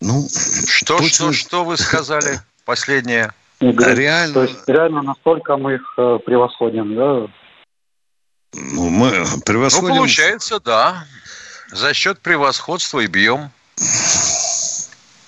Ну, 0.00 0.22
что, 0.68 0.96
Путин... 0.96 1.08
что, 1.08 1.32
что 1.32 1.64
вы 1.64 1.76
сказали 1.76 2.38
последнее? 2.64 3.32
Говорю, 3.60 3.96
реально... 3.96 4.34
То 4.34 4.42
есть 4.42 4.68
реально 4.68 5.02
настолько 5.02 5.56
мы 5.56 5.74
их 5.74 5.94
э, 5.96 6.18
превосходим, 6.24 6.94
да? 6.94 7.26
Ну, 8.54 8.88
мы 8.90 9.10
превосходим... 9.44 9.88
Ну, 9.88 9.96
получается, 9.96 10.60
да. 10.60 11.04
За 11.72 11.94
счет 11.94 12.20
превосходства 12.20 13.00
и 13.00 13.06
бьем. 13.06 13.50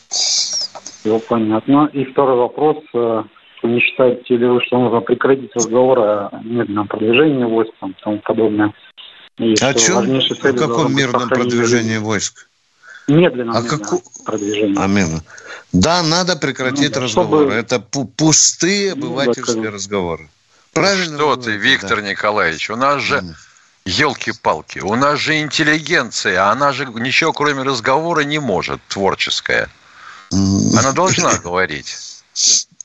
Все 0.08 1.18
понятно. 1.20 1.90
И 1.92 2.04
второй 2.04 2.36
вопрос. 2.36 2.76
Э, 2.94 3.22
не 3.62 3.80
считаете 3.80 4.36
ли 4.36 4.46
вы, 4.46 4.60
что 4.66 4.78
нужно 4.78 5.00
прекратить 5.00 5.54
разговоры 5.54 6.02
о 6.02 6.40
медленном 6.44 6.86
продвижении 6.86 7.44
войск 7.44 7.72
и 7.82 7.94
тому 8.02 8.18
подобное? 8.18 8.74
И 9.38 9.54
о 9.60 9.74
чем? 9.74 9.98
О 9.98 10.52
каком 10.52 10.94
мирном 10.94 11.28
продвижении 11.28 11.96
войск? 11.96 12.48
Медленно, 13.08 13.58
а 13.58 13.62
медленно 13.62 13.86
как... 13.86 14.00
продвижение. 14.24 14.76
А 14.78 14.86
медленно. 14.86 15.22
Да, 15.72 16.02
надо 16.02 16.36
прекратить 16.36 16.94
ну, 16.94 17.02
разговоры. 17.02 17.46
Чтобы... 17.46 17.54
Это 17.54 17.80
пустые 17.80 18.94
ну, 18.94 19.06
обывательские 19.06 19.62
ну, 19.62 19.70
разговоры. 19.70 20.28
Правильно? 20.72 21.16
Что 21.16 21.36
ты, 21.36 21.52
Виктор 21.52 22.00
да. 22.00 22.10
Николаевич, 22.10 22.70
у 22.70 22.76
нас 22.76 23.02
же... 23.02 23.22
Елки-палки, 23.84 24.80
у 24.80 24.96
нас 24.96 25.18
же 25.18 25.40
интеллигенция, 25.40 26.50
она 26.50 26.72
же 26.72 26.84
ничего 26.84 27.32
кроме 27.32 27.62
разговора 27.62 28.20
не 28.20 28.38
может, 28.38 28.82
творческая. 28.88 29.70
Она 30.30 30.92
должна 30.92 31.38
говорить. 31.42 31.96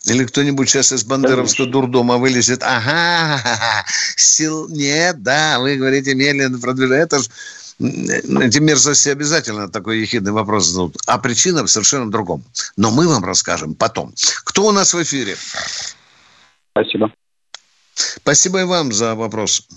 Или 0.05 0.23
кто-нибудь 0.23 0.69
сейчас 0.69 0.93
из 0.93 1.03
бандеровского 1.03 1.67
дурдома 1.67 2.17
вылезет. 2.17 2.63
Ага, 2.63 3.41
сил 4.15 4.69
нет, 4.69 5.21
да, 5.23 5.59
вы 5.59 5.75
говорите 5.75 6.15
медленно 6.15 6.57
продвижение. 6.57 7.03
Это 7.03 7.19
же 7.19 7.29
эти 7.79 8.59
мерзости 8.59 9.09
обязательно 9.09 9.69
такой 9.69 9.99
ехидный 9.99 10.31
вопрос 10.31 10.65
зададут. 10.65 10.97
А 11.07 11.17
причина 11.17 11.63
в 11.63 11.67
совершенно 11.67 12.09
другом. 12.11 12.43
Но 12.77 12.91
мы 12.91 13.07
вам 13.07 13.23
расскажем 13.25 13.75
потом. 13.75 14.13
Кто 14.43 14.65
у 14.65 14.71
нас 14.71 14.93
в 14.93 15.01
эфире? 15.01 15.35
Спасибо. 16.71 17.11
Спасибо 17.95 18.61
и 18.61 18.63
вам 18.63 18.91
за 18.91 19.15
вопрос. 19.15 19.67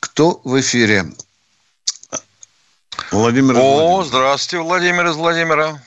Кто 0.00 0.40
в 0.44 0.58
эфире? 0.60 1.04
Владимир. 3.10 3.54
О, 3.58 4.02
здравствуйте, 4.04 4.62
Владимир 4.62 5.06
из 5.06 5.16
Владимира. 5.16 5.78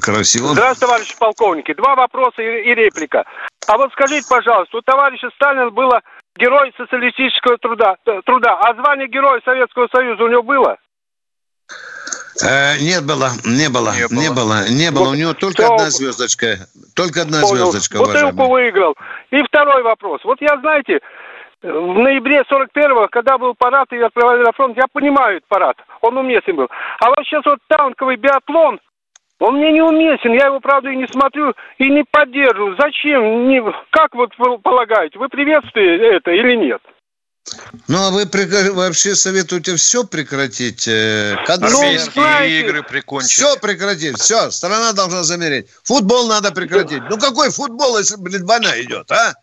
Красиво. 0.00 0.48
Здравствуйте, 0.48 0.86
товарищ 0.86 1.16
полковники. 1.16 1.74
Два 1.74 1.94
вопроса 1.94 2.42
и, 2.42 2.70
и 2.70 2.74
реплика. 2.74 3.24
А 3.66 3.76
вот 3.76 3.92
скажите, 3.92 4.26
пожалуйста, 4.28 4.78
у 4.78 4.82
товарища 4.82 5.28
Сталина 5.34 5.70
было 5.70 6.00
герой 6.36 6.72
социалистического 6.76 7.58
труда, 7.58 7.96
труда. 8.24 8.58
А 8.60 8.74
звание 8.74 9.08
Героя 9.08 9.40
Советского 9.44 9.88
Союза 9.92 10.24
у 10.24 10.28
него 10.28 10.42
было? 10.42 10.76
Э, 12.44 12.78
нет 12.78 13.04
было, 13.04 13.30
не 13.44 13.68
было, 13.68 13.92
не 13.94 14.06
было, 14.06 14.20
не 14.20 14.30
было. 14.30 14.68
Не 14.68 14.90
было. 14.90 15.04
Вот, 15.04 15.12
у 15.12 15.14
него 15.14 15.34
только 15.34 15.62
все... 15.62 15.74
одна 15.74 15.90
звездочка. 15.90 16.68
Только 16.94 17.22
одна 17.22 17.40
Понял. 17.40 17.70
звездочка. 17.70 17.98
Бутылку 17.98 18.48
выиграл. 18.48 18.94
И 19.30 19.42
второй 19.42 19.82
вопрос. 19.82 20.20
Вот 20.24 20.40
я, 20.40 20.56
знаете, 20.58 21.00
в 21.62 21.98
ноябре 21.98 22.42
41-го, 22.42 23.08
когда 23.10 23.38
был 23.38 23.54
парад 23.54 23.92
и 23.92 23.98
отправили 23.98 24.44
на 24.44 24.52
фронт, 24.52 24.76
я 24.76 24.84
понимаю 24.92 25.38
этот 25.38 25.48
парад. 25.48 25.76
Он 26.02 26.16
уместен 26.16 26.56
был. 26.56 26.68
А 27.00 27.08
вот 27.08 27.24
сейчас 27.24 27.44
вот 27.44 27.58
танковый 27.66 28.16
биатлон, 28.16 28.78
он 29.40 29.56
мне 29.56 29.72
не 29.72 29.82
уместен, 29.82 30.32
я 30.32 30.46
его, 30.46 30.60
правда, 30.60 30.90
и 30.90 30.96
не 30.96 31.06
смотрю, 31.08 31.54
и 31.78 31.90
не 31.90 32.04
поддерживаю. 32.10 32.76
Зачем? 32.78 33.48
Не... 33.48 33.62
Как 33.90 34.14
вот 34.14 34.30
вы 34.38 34.58
полагаете, 34.58 35.18
вы 35.18 35.28
приветствуете 35.28 36.16
это 36.16 36.30
или 36.30 36.54
нет? 36.54 36.80
Ну, 37.88 37.98
а 37.98 38.10
вы 38.10 38.26
вообще 38.72 39.14
советуете 39.14 39.76
все 39.76 40.04
прекратить? 40.04 40.86
Э, 40.86 41.36
Армейские 41.46 42.24
ну, 42.24 42.44
игры 42.44 42.82
прикончить. 42.82 43.30
Все 43.30 43.56
прекратить, 43.56 44.18
все, 44.18 44.50
страна 44.50 44.92
должна 44.92 45.22
замереть. 45.22 45.68
Футбол 45.84 46.28
надо 46.28 46.52
прекратить. 46.52 47.02
Ну, 47.08 47.16
какой 47.18 47.50
футбол, 47.50 47.98
если, 47.98 48.16
блин, 48.16 48.44
война 48.44 48.78
идет, 48.80 49.10
а? 49.10 49.34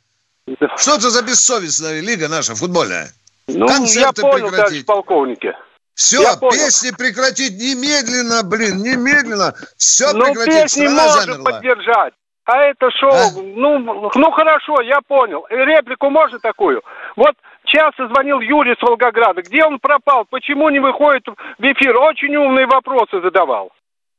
Что 0.77 0.95
это 0.95 1.09
за 1.09 1.23
бессовестная 1.23 2.01
лига 2.01 2.27
наша 2.27 2.53
футбольная? 2.53 3.09
Ну, 3.47 3.67
Концерты 3.67 4.21
я 4.21 4.31
понял, 4.31 4.49
прекратить. 4.49 4.85
полковники. 4.85 5.53
Все, 5.95 6.21
Я 6.21 6.35
песни 6.35 6.91
прекратить 6.91 7.53
немедленно, 7.53 8.43
блин, 8.43 8.83
немедленно. 8.83 9.55
Все 9.77 10.11
ну, 10.13 10.25
прекратить. 10.25 10.63
песни 10.63 10.87
можно 10.87 11.43
поддержать. 11.43 12.13
А 12.45 12.57
это 12.57 12.91
шоу, 12.91 13.11
а? 13.11 13.31
ну, 13.33 13.79
ну 14.13 14.31
хорошо, 14.31 14.81
я 14.81 14.99
понял. 15.01 15.45
Реплику 15.49 16.11
можно 16.11 16.37
такую? 16.39 16.83
Вот 17.15 17.33
часто 17.65 18.07
звонил 18.07 18.39
Юрий 18.39 18.75
с 18.79 18.81
Волгограда. 18.81 19.41
Где 19.41 19.63
он 19.65 19.79
пропал? 19.79 20.25
Почему 20.29 20.69
не 20.69 20.79
выходит 20.79 21.25
в 21.27 21.61
эфир? 21.61 21.97
Очень 21.97 22.35
умные 22.35 22.65
вопросы 22.65 23.21
задавал. 23.21 23.71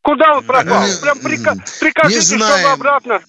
Куда 0.02 0.34
он 0.34 0.44
пропал? 0.44 0.82
Прям 1.02 1.18
прика- 1.18 1.56
прикажите, 1.80 2.36
чтобы 2.36 2.70
обратно 2.72 3.20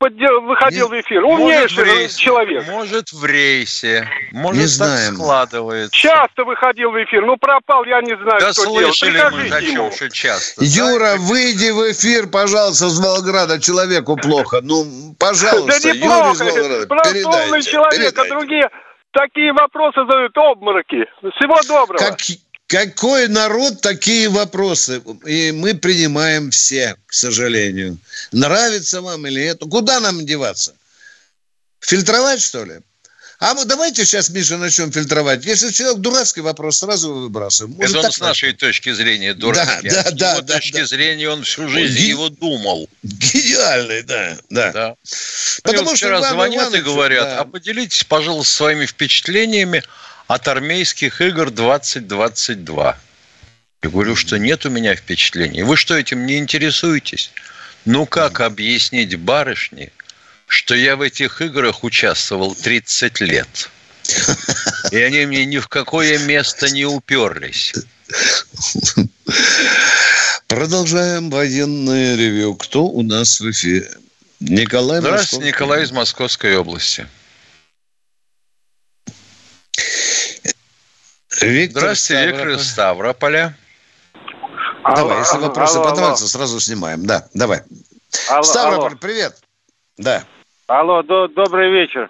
выходил 0.00 0.90
не, 0.90 1.00
в 1.00 1.02
эфир. 1.02 1.24
Умнейший 1.24 1.84
может, 1.84 2.12
в 2.12 2.18
человек. 2.18 2.66
Может, 2.68 3.12
в 3.12 3.24
рейсе. 3.24 4.08
Может, 4.32 4.62
не 4.62 4.66
знаем. 4.66 5.14
складывается. 5.14 5.94
Часто 5.94 6.44
выходил 6.44 6.90
в 6.90 7.04
эфир. 7.04 7.24
Ну, 7.26 7.36
пропал, 7.36 7.84
я 7.84 8.00
не 8.00 8.16
знаю, 8.16 8.40
да 8.40 8.52
что 8.52 8.62
слышали 8.62 9.12
делать. 9.12 9.34
мы, 9.34 9.56
о 9.56 9.62
чем 9.62 9.92
что 9.92 10.08
часто. 10.08 10.64
Юра, 10.64 11.16
да? 11.16 11.16
выйди 11.18 11.70
в 11.70 11.92
эфир, 11.92 12.28
пожалуйста, 12.28 12.88
с 12.88 12.98
Волгограда. 12.98 13.60
Человеку 13.60 14.16
плохо. 14.16 14.60
Ну, 14.62 15.14
пожалуйста, 15.18 15.82
да 15.82 15.92
неплохо. 15.92 16.44
Юрий 16.44 16.80
из 16.80 16.86
Волгограда. 16.86 17.44
Умный 17.44 17.62
человек, 17.62 17.92
а 17.92 17.96
передайте. 17.96 18.20
а 18.20 18.38
другие 18.38 18.70
такие 19.12 19.52
вопросы 19.52 20.00
задают 20.00 20.36
обмороки. 20.36 21.04
Всего 21.20 21.60
доброго. 21.66 21.98
Как, 21.98 22.18
какой 22.66 23.28
народ, 23.28 23.80
такие 23.80 24.28
вопросы. 24.28 25.02
И 25.26 25.52
мы 25.52 25.74
принимаем 25.74 26.50
все, 26.50 26.96
к 27.06 27.12
сожалению. 27.12 27.98
Нравится 28.32 29.00
вам 29.00 29.26
или 29.26 29.42
это? 29.42 29.66
Куда 29.66 30.00
нам 30.00 30.24
деваться? 30.24 30.74
Фильтровать, 31.80 32.40
что 32.40 32.64
ли? 32.64 32.80
А 33.40 33.54
мы 33.54 33.64
давайте 33.64 34.04
сейчас, 34.04 34.28
Миша, 34.28 34.58
начнем 34.58 34.92
фильтровать. 34.92 35.46
Если 35.46 35.72
человек 35.72 36.00
дурацкий 36.00 36.42
вопрос, 36.42 36.76
сразу 36.76 37.14
выбрасываем. 37.14 37.74
Может, 37.74 37.96
Это 37.96 38.06
он 38.06 38.12
с 38.12 38.20
нашей 38.20 38.52
точки 38.52 38.92
зрения 38.92 39.32
дурацкий. 39.32 39.88
Да, 39.88 39.94
да, 39.94 40.00
а 40.02 40.10
с 40.10 40.12
да, 40.12 40.32
его 40.32 40.42
да, 40.42 40.54
точки 40.56 40.80
да. 40.80 40.86
зрения 40.86 41.30
он 41.30 41.42
всю 41.44 41.66
жизнь 41.66 41.96
Ге... 41.96 42.08
его 42.08 42.28
думал. 42.28 42.90
Гениальный, 43.02 44.02
да, 44.02 44.36
да. 44.50 44.72
да. 44.72 44.94
Потому 45.62 45.86
что 45.86 45.96
вчера 45.96 46.20
звонят 46.20 46.66
Иванович, 46.66 46.80
и 46.80 46.84
говорят, 46.84 47.24
да. 47.24 47.40
а 47.40 47.44
поделитесь, 47.46 48.04
пожалуйста, 48.04 48.54
своими 48.54 48.84
впечатлениями 48.84 49.82
от 50.26 50.46
армейских 50.46 51.22
игр 51.22 51.50
2022. 51.50 52.98
Я 53.82 53.88
говорю, 53.88 54.16
что 54.16 54.38
нет 54.38 54.66
у 54.66 54.70
меня 54.70 54.94
впечатлений. 54.94 55.62
Вы 55.62 55.78
что, 55.78 55.96
этим 55.96 56.26
не 56.26 56.36
интересуетесь? 56.36 57.32
Ну, 57.86 58.04
как 58.04 58.40
объяснить 58.40 59.16
барышне, 59.16 59.92
что 60.50 60.74
я 60.74 60.96
в 60.96 61.00
этих 61.00 61.40
играх 61.40 61.84
участвовал 61.84 62.56
30 62.56 63.20
лет? 63.20 63.70
И 64.90 64.96
они 65.00 65.24
мне 65.26 65.44
ни 65.44 65.58
в 65.58 65.68
какое 65.68 66.18
место 66.18 66.68
не 66.70 66.84
уперлись. 66.84 67.72
Продолжаем 70.48 71.30
военное 71.30 72.16
ревю. 72.16 72.56
Кто 72.56 72.84
у 72.86 73.02
нас 73.02 73.38
в 73.38 73.48
эфире? 73.48 73.88
Николай 74.40 75.00
Здравствуйте, 75.00 75.46
Николай 75.46 75.84
из 75.84 75.92
Московской 75.92 76.56
области. 76.56 77.06
Виктор 81.40 81.82
Здравствуйте, 81.82 82.26
Виктор 82.26 82.48
из 82.48 82.68
Ставрополя. 82.68 83.56
Давай, 84.82 85.20
если 85.20 85.38
вопросы 85.38 85.76
алло, 85.76 85.92
алло. 85.92 86.16
сразу 86.16 86.58
снимаем. 86.58 87.06
Да, 87.06 87.28
давай. 87.34 87.62
Алло, 88.28 88.42
Ставрополь, 88.42 88.88
алло. 88.88 88.98
привет. 88.98 89.38
Да. 89.96 90.24
Алло, 90.70 91.02
до, 91.02 91.26
добрый 91.26 91.72
вечер. 91.72 92.08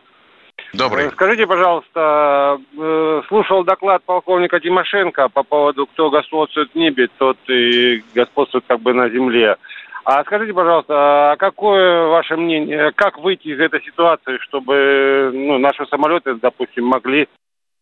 Добрый. 0.74 1.06
Э, 1.06 1.10
скажите, 1.12 1.46
пожалуйста, 1.46 2.58
э, 2.78 3.22
слушал 3.26 3.64
доклад 3.64 4.04
полковника 4.04 4.60
Тимошенко 4.60 5.30
по 5.30 5.42
поводу, 5.42 5.86
кто 5.86 6.10
господствует 6.10 6.70
в 6.70 6.74
небе, 6.74 7.08
тот 7.16 7.38
и 7.48 8.04
господствует 8.14 8.64
как 8.68 8.80
бы 8.80 8.92
на 8.92 9.08
земле. 9.08 9.56
А 10.04 10.22
скажите, 10.24 10.52
пожалуйста, 10.52 11.32
а 11.32 11.36
какое 11.38 12.08
ваше 12.08 12.36
мнение, 12.36 12.92
как 12.92 13.16
выйти 13.18 13.48
из 13.48 13.60
этой 13.60 13.82
ситуации, 13.82 14.36
чтобы 14.42 15.30
ну, 15.32 15.56
наши 15.56 15.86
самолеты, 15.86 16.34
допустим, 16.34 16.84
могли 16.84 17.28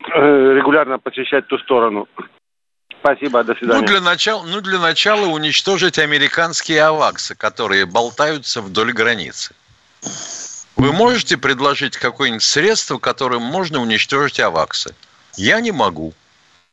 регулярно 0.00 1.00
посещать 1.00 1.48
ту 1.48 1.58
сторону. 1.58 2.06
Спасибо, 3.00 3.42
до 3.42 3.56
свидания. 3.56 3.80
Ну 3.80 3.86
для, 3.86 4.00
начала, 4.00 4.44
ну, 4.46 4.60
для 4.60 4.78
начала 4.78 5.26
уничтожить 5.26 5.98
американские 5.98 6.82
аваксы, 6.84 7.36
которые 7.36 7.84
болтаются 7.84 8.62
вдоль 8.62 8.92
границы. 8.92 9.56
Вы 10.78 10.92
можете 10.92 11.36
предложить 11.36 11.96
какое-нибудь 11.96 12.42
средство, 12.44 12.98
которым 12.98 13.42
можно 13.42 13.80
уничтожить 13.82 14.38
аваксы? 14.38 14.94
Я 15.36 15.60
не 15.60 15.72
могу. 15.72 16.14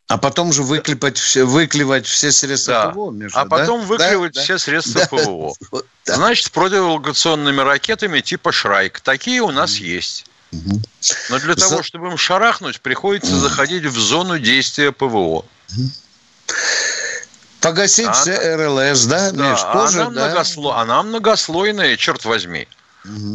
А 0.07 0.19
потом 0.19 0.53
же 0.53 0.61
выклепать 0.61 1.17
все, 1.17 1.43
выклевать 1.45 2.05
все 2.05 2.31
средства 2.31 2.73
Да. 2.75 2.89
ПВО, 2.91 3.09
Миша, 3.09 3.41
А 3.41 3.45
потом 3.45 3.81
да? 3.81 3.87
выклевать 3.87 4.33
Да, 4.33 4.43
все 4.43 4.59
средства 4.59 5.01
Да. 5.01 5.07
ПВО. 5.07 5.53
Да. 6.05 6.15
Значит, 6.17 6.51
противолокационными 6.51 7.61
ракетами 7.61 8.19
типа 8.21 8.51
«Шрайк». 8.51 8.99
Такие 8.99 9.41
у 9.41 9.49
нас 9.49 9.77
есть. 9.77 10.27
Мгм. 10.51 10.83
Но 11.31 11.39
для 11.39 11.55
За- 11.55 11.67
того, 11.69 11.81
чтобы 11.81 12.09
им 12.09 12.17
шарахнуть, 12.17 12.79
приходится 12.81 13.35
заходить 13.35 13.85
в 13.85 13.97
зону 13.99 14.37
действия 14.37 14.91
ПВО. 14.91 15.45
Погасить 17.59 18.05
А, 18.05 18.13
все 18.13 18.55
РЛС, 18.55 19.05
да, 19.05 19.31
Да, 19.31 19.51
Миш, 19.51 19.61
тоже, 19.61 20.03
она, 20.03 20.11
да? 20.11 20.35
многосло- 20.35 20.75
она 20.79 21.01
многослойная, 21.01 21.97
черт 21.97 22.23
возьми. 22.25 22.67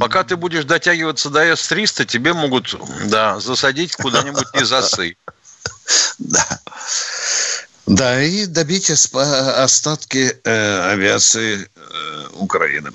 Пока 0.00 0.24
ты 0.24 0.36
будешь 0.36 0.64
дотягиваться 0.64 1.30
до 1.30 1.40
С-300, 1.42 2.04
тебе 2.04 2.32
могут 2.32 2.74
да, 3.08 3.38
засадить 3.38 3.94
куда-нибудь 3.96 4.46
из 4.54 4.72
осы. 4.72 5.16
Да. 6.18 6.44
Да, 7.86 8.22
и 8.22 8.46
добить 8.46 8.88
остатки 8.90 10.30
э, 10.44 10.92
авиации 10.92 11.56
э, 11.56 11.80
Украины. 12.38 12.90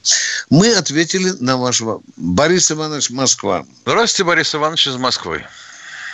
Мы 0.50 0.74
ответили 0.74 1.32
на 1.42 1.58
вашего... 1.58 2.02
Борис 2.16 2.72
Иванович, 2.72 3.10
Москва. 3.10 3.66
Здравствуйте, 3.86 4.28
Борис 4.28 4.56
Иванович 4.56 4.88
из 4.88 4.96
Москвы. 4.96 5.46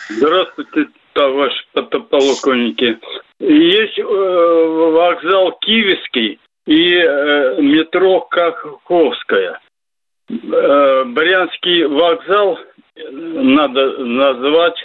Здравствуйте, 0.09 0.87
товарищ 1.13 1.53
полковники. 1.73 2.97
Есть 3.39 3.99
э, 3.99 4.03
вокзал 4.03 5.57
Киевский 5.61 6.39
и 6.65 6.93
э, 6.95 7.61
метро 7.61 8.21
Каховская. 8.21 9.59
Э, 10.29 11.03
Брянский 11.05 11.85
вокзал 11.85 12.57
надо 13.11 13.97
назвать 13.99 14.77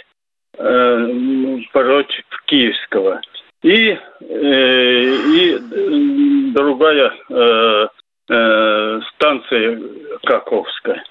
э, 0.57 1.57
против 1.71 2.25
Киевского. 2.45 3.21
И, 3.63 3.89
э, 3.89 3.97
и 4.21 5.55
э, 5.55 6.53
другая 6.53 7.11
э, 7.29 7.87
э, 8.29 8.99
станция 9.15 9.81
Каховская. 10.23 11.03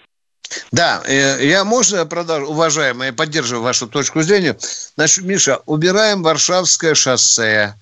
Да, 0.72 1.02
э, 1.06 1.44
я 1.44 1.64
можно 1.64 2.06
продолжу, 2.06 2.46
уважаемые, 2.52 3.12
поддерживаю 3.12 3.64
вашу 3.64 3.88
точку 3.88 4.22
зрения. 4.22 4.56
Значит, 4.96 5.24
Миша, 5.24 5.60
убираем 5.66 6.22
Варшавское 6.22 6.94
шоссе, 6.94 7.74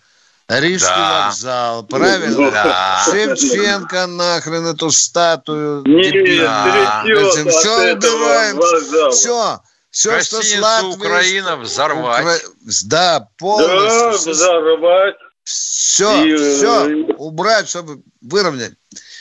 Рижский 0.48 0.88
Да. 0.88 1.26
вокзал, 1.28 1.84
правильно? 1.84 2.50
Да. 2.50 3.02
Шевченко 3.06 4.06
нахрен 4.06 4.66
эту 4.66 4.90
статую. 4.90 5.82
Нет, 5.86 6.40
Да. 6.40 7.00
от 7.00 7.06
Все 7.50 7.94
вокзала. 7.96 9.10
все. 9.10 9.60
Все, 9.90 10.20
что 10.22 10.42
с 10.42 10.58
Латвией, 10.58 10.94
Украина 10.96 11.56
взорвать. 11.56 12.20
Укра- 12.24 12.38
Да, 12.84 13.20
Да, 13.20 13.28
полностью. 13.38 14.32
взорвать. 14.32 15.14
Все, 15.44 16.24
И, 16.24 16.32
э, 16.32 16.56
все, 16.56 17.14
убрать, 17.16 17.68
чтобы 17.68 18.00
выровнять. 18.20 18.72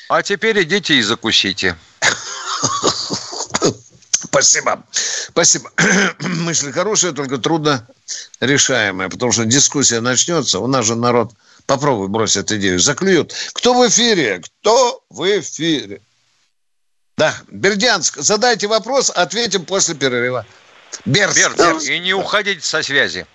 А 0.10 0.24
теперь 0.24 0.62
идите 0.64 0.96
и 0.96 1.02
закусите. 1.02 1.76
Спасибо. 4.34 4.84
Спасибо. 4.90 5.70
Мысли 6.20 6.72
хорошие, 6.72 7.14
только 7.14 7.38
трудно 7.38 7.88
решаемые, 8.40 9.08
потому 9.08 9.32
что 9.32 9.46
дискуссия 9.46 10.02
начнется. 10.02 10.58
У 10.58 10.66
нас 10.66 10.88
же 10.88 10.96
народ, 10.96 11.30
попробуй 11.68 12.08
брось 12.08 12.36
эту 12.36 12.56
идею, 12.56 12.80
заклюют. 12.80 13.32
Кто 13.54 13.76
в 13.76 13.88
эфире? 13.88 14.42
Кто 14.62 15.04
в 15.12 15.24
эфире? 15.40 16.02
Да, 17.16 17.36
Бердянск, 17.48 18.18
задайте 18.18 18.66
вопрос, 18.66 19.12
ответим 19.14 19.66
после 19.66 19.94
перерыва. 19.94 20.48
Бердск. 21.06 21.56
Берт, 21.56 21.84
и 21.84 22.00
не 22.00 22.16
уходите 22.16 22.62
со 22.62 22.82
связи. 22.82 23.28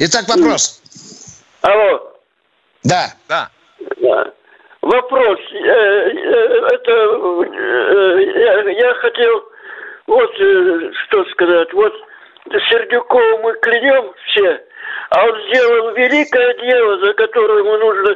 Итак, 0.00 0.28
вопрос. 0.28 0.82
Алло, 1.62 2.12
Да. 2.84 3.14
Да. 3.26 3.48
да. 4.02 4.32
вопрос. 4.82 5.38
Э, 5.50 5.56
э, 5.56 6.12
Это 6.74 6.92
э, 6.92 8.72
я 8.78 8.94
хотел 9.00 9.51
вот 10.12 10.30
э, 10.40 10.90
что 11.04 11.24
сказать. 11.32 11.72
Вот 11.72 11.92
Сердюкову 12.70 13.38
мы 13.42 13.52
клянем 13.62 14.12
все, 14.26 14.60
а 15.10 15.24
он 15.24 15.32
сделал 15.48 15.94
великое 15.94 16.54
дело, 16.58 16.98
за 17.06 17.12
которое 17.14 17.58
ему 17.60 17.76
нужно 17.78 18.14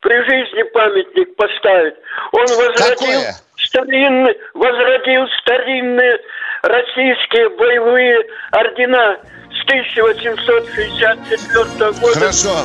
при 0.00 0.16
жизни 0.28 0.62
памятник 0.72 1.34
поставить. 1.36 1.94
Он 2.32 2.46
возродил 2.46 3.20
Какое? 3.20 3.34
старинные, 3.56 4.36
возродил 4.54 5.26
старинные 5.40 6.18
российские 6.62 7.48
боевые 7.50 8.24
ордена 8.52 9.18
с 9.50 9.64
1864 9.64 11.92
года. 12.00 12.18
Хорошо. 12.18 12.64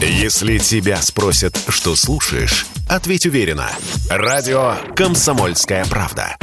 Если 0.00 0.58
тебя 0.58 0.96
спросят, 0.96 1.56
что 1.68 1.96
слушаешь, 1.96 2.66
ответь 2.88 3.26
уверенно. 3.26 3.68
Радио 4.10 4.74
«Комсомольская 4.94 5.84
правда». 5.90 6.36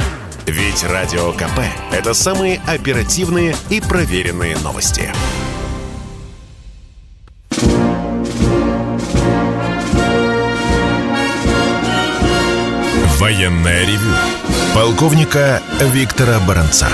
Ведь 0.46 0.84
Радио 0.84 1.32
КП– 1.32 1.58
это 1.92 2.14
самые 2.14 2.60
оперативные 2.68 3.56
и 3.68 3.80
проверенные 3.80 4.56
новости. 4.58 5.12
Военное 13.18 13.86
ревю 13.86 14.14
полковника 14.72 15.60
Виктора 15.80 16.38
Баранца. 16.46 16.88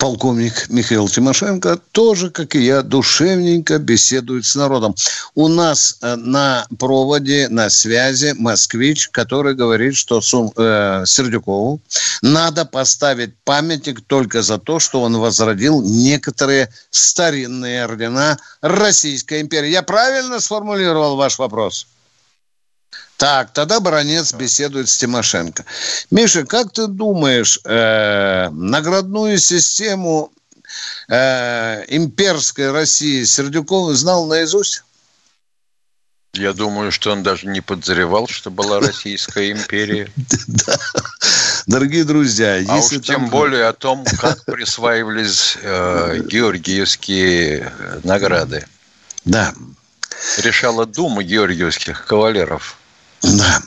Полковник 0.00 0.70
Михаил 0.70 1.08
Тимошенко 1.08 1.78
тоже, 1.92 2.30
как 2.30 2.56
и 2.56 2.64
я, 2.64 2.82
душевненько 2.82 3.78
беседует 3.78 4.46
с 4.46 4.56
народом. 4.56 4.94
У 5.34 5.46
нас 5.46 5.98
э, 6.00 6.16
на 6.16 6.66
проводе, 6.78 7.48
на 7.50 7.68
связи 7.68 8.34
москвич, 8.38 9.08
который 9.10 9.54
говорит, 9.54 9.94
что 9.94 10.22
Сум, 10.22 10.52
э, 10.56 11.04
Сердюкову 11.06 11.80
надо 12.22 12.64
поставить 12.64 13.36
памятник 13.44 14.00
только 14.00 14.40
за 14.40 14.58
то, 14.58 14.80
что 14.80 15.02
он 15.02 15.18
возродил 15.18 15.82
некоторые 15.82 16.70
старинные 16.90 17.84
ордена 17.84 18.38
Российской 18.62 19.42
империи. 19.42 19.68
Я 19.68 19.82
правильно 19.82 20.40
сформулировал 20.40 21.16
ваш 21.16 21.38
вопрос? 21.38 21.86
Так, 23.20 23.52
тогда 23.52 23.80
Баранец 23.80 24.32
беседует 24.32 24.88
с 24.88 24.96
Тимошенко. 24.96 25.66
Миша, 26.10 26.46
как 26.46 26.72
ты 26.72 26.86
думаешь, 26.86 27.60
э, 27.64 28.48
наградную 28.50 29.36
систему 29.36 30.32
э, 31.06 31.84
имперской 31.88 32.72
России 32.72 33.24
Сердюков 33.24 33.94
знал 33.94 34.24
наизусть? 34.24 34.84
Я 36.32 36.54
думаю, 36.54 36.90
что 36.92 37.12
он 37.12 37.22
даже 37.22 37.46
не 37.46 37.60
подозревал, 37.60 38.26
что 38.26 38.50
была 38.50 38.80
Российская 38.86 39.50
империя. 39.50 40.10
Дорогие 41.66 42.04
друзья, 42.04 42.54
А 42.54 42.76
если 42.76 43.00
уж 43.00 43.06
тем 43.06 43.28
более 43.28 43.66
о 43.66 43.74
том, 43.74 44.02
как 44.18 44.46
присваивались 44.46 45.58
э, 45.60 46.22
георгиевские 46.26 47.70
награды. 48.02 48.66
Да, 49.26 49.52
Решала 50.38 50.86
Дума 50.86 51.22
георгиевских 51.22 52.06
кавалеров. 52.06 52.79
Да. 53.22 53.62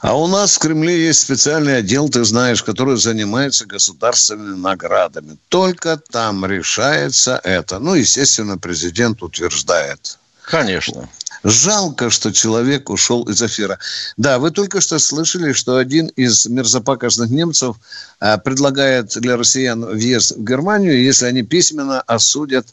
А 0.00 0.16
у 0.16 0.26
нас 0.28 0.54
в 0.54 0.58
Кремле 0.60 1.06
есть 1.06 1.22
специальный 1.22 1.78
отдел, 1.78 2.08
ты 2.08 2.24
знаешь, 2.24 2.62
который 2.62 2.96
занимается 2.96 3.66
государственными 3.66 4.56
наградами. 4.56 5.36
Только 5.48 5.96
там 5.96 6.46
решается 6.46 7.40
это. 7.42 7.78
Ну, 7.78 7.94
естественно, 7.94 8.58
президент 8.58 9.22
утверждает. 9.22 10.18
Конечно. 10.42 11.08
Жалко, 11.42 12.10
что 12.10 12.32
человек 12.32 12.88
ушел 12.90 13.24
из 13.24 13.42
эфира. 13.42 13.78
Да, 14.16 14.38
вы 14.38 14.50
только 14.50 14.80
что 14.80 14.98
слышали, 14.98 15.52
что 15.52 15.76
один 15.76 16.06
из 16.08 16.46
мерзопакостных 16.46 17.30
немцев 17.30 17.76
а, 18.20 18.38
предлагает 18.38 19.08
для 19.18 19.36
россиян 19.36 19.84
въезд 19.84 20.36
в 20.36 20.44
Германию, 20.44 21.02
если 21.02 21.26
они 21.26 21.42
письменно 21.42 22.00
осудят 22.02 22.66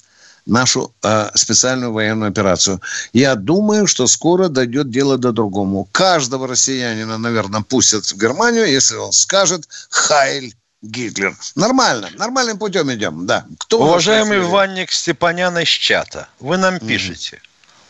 нашу 0.45 0.93
а, 1.01 1.31
специальную 1.35 1.91
военную 1.93 2.29
операцию. 2.29 2.81
Я 3.13 3.35
думаю, 3.35 3.87
что 3.87 4.07
скоро 4.07 4.47
дойдет 4.49 4.89
дело 4.89 5.17
до 5.17 5.31
другому. 5.31 5.87
Каждого 5.91 6.47
россиянина, 6.47 7.17
наверное, 7.17 7.61
пустят 7.61 8.05
в 8.05 8.17
Германию, 8.17 8.65
если 8.65 8.95
он 8.95 9.11
скажет 9.11 9.67
«Хайль 9.89 10.53
Гитлер». 10.81 11.35
Нормально, 11.55 12.09
нормальным 12.17 12.57
путем 12.57 12.91
идем, 12.93 13.25
да. 13.25 13.45
Кто 13.59 13.79
Уважаемый? 13.79 14.41
Ванник 14.41 14.91
Степанян 14.91 15.57
из 15.59 15.69
чата, 15.69 16.27
вы 16.39 16.57
нам 16.57 16.79
пишете, 16.79 17.41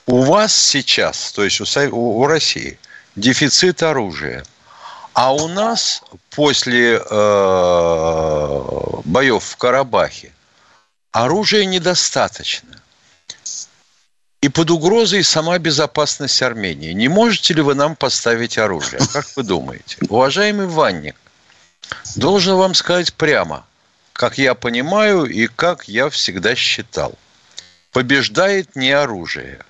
у 0.05 0.21
вас 0.21 0.53
сейчас, 0.53 1.31
то 1.31 1.43
есть 1.43 1.59
у- 1.61 1.95
у 1.95 2.25
России, 2.27 2.77
дефицит 3.15 3.81
оружия. 3.83 4.43
А 5.13 5.31
у 5.33 5.47
нас 5.47 6.01
после 6.31 6.97
э, 6.97 8.59
боев 9.05 9.43
в 9.43 9.57
Карабахе 9.57 10.31
оружия 11.13 11.65
недостаточно. 11.65 12.81
И 14.41 14.49
под 14.49 14.71
угрозой 14.71 15.23
сама 15.23 15.57
безопасность 15.57 16.41
Армении. 16.41 16.91
Не 16.91 17.07
можете 17.07 17.53
ли 17.53 17.61
вы 17.61 17.75
нам 17.75 17.95
поставить 17.95 18.57
оружие? 18.57 19.01
Как 19.13 19.25
вы 19.37 19.43
думаете? 19.43 19.97
Уважаемый 20.09 20.67
Ванник, 20.67 21.15
должен 22.17 22.57
вам 22.57 22.73
сказать 22.73 23.13
прямо, 23.13 23.65
как 24.11 24.37
я 24.37 24.53
понимаю 24.53 25.25
и 25.25 25.47
как 25.47 25.87
я 25.87 26.09
всегда 26.09 26.55
считал. 26.55 27.17
Побеждает 27.93 28.75
не 28.75 28.91
оружие. 28.91 29.63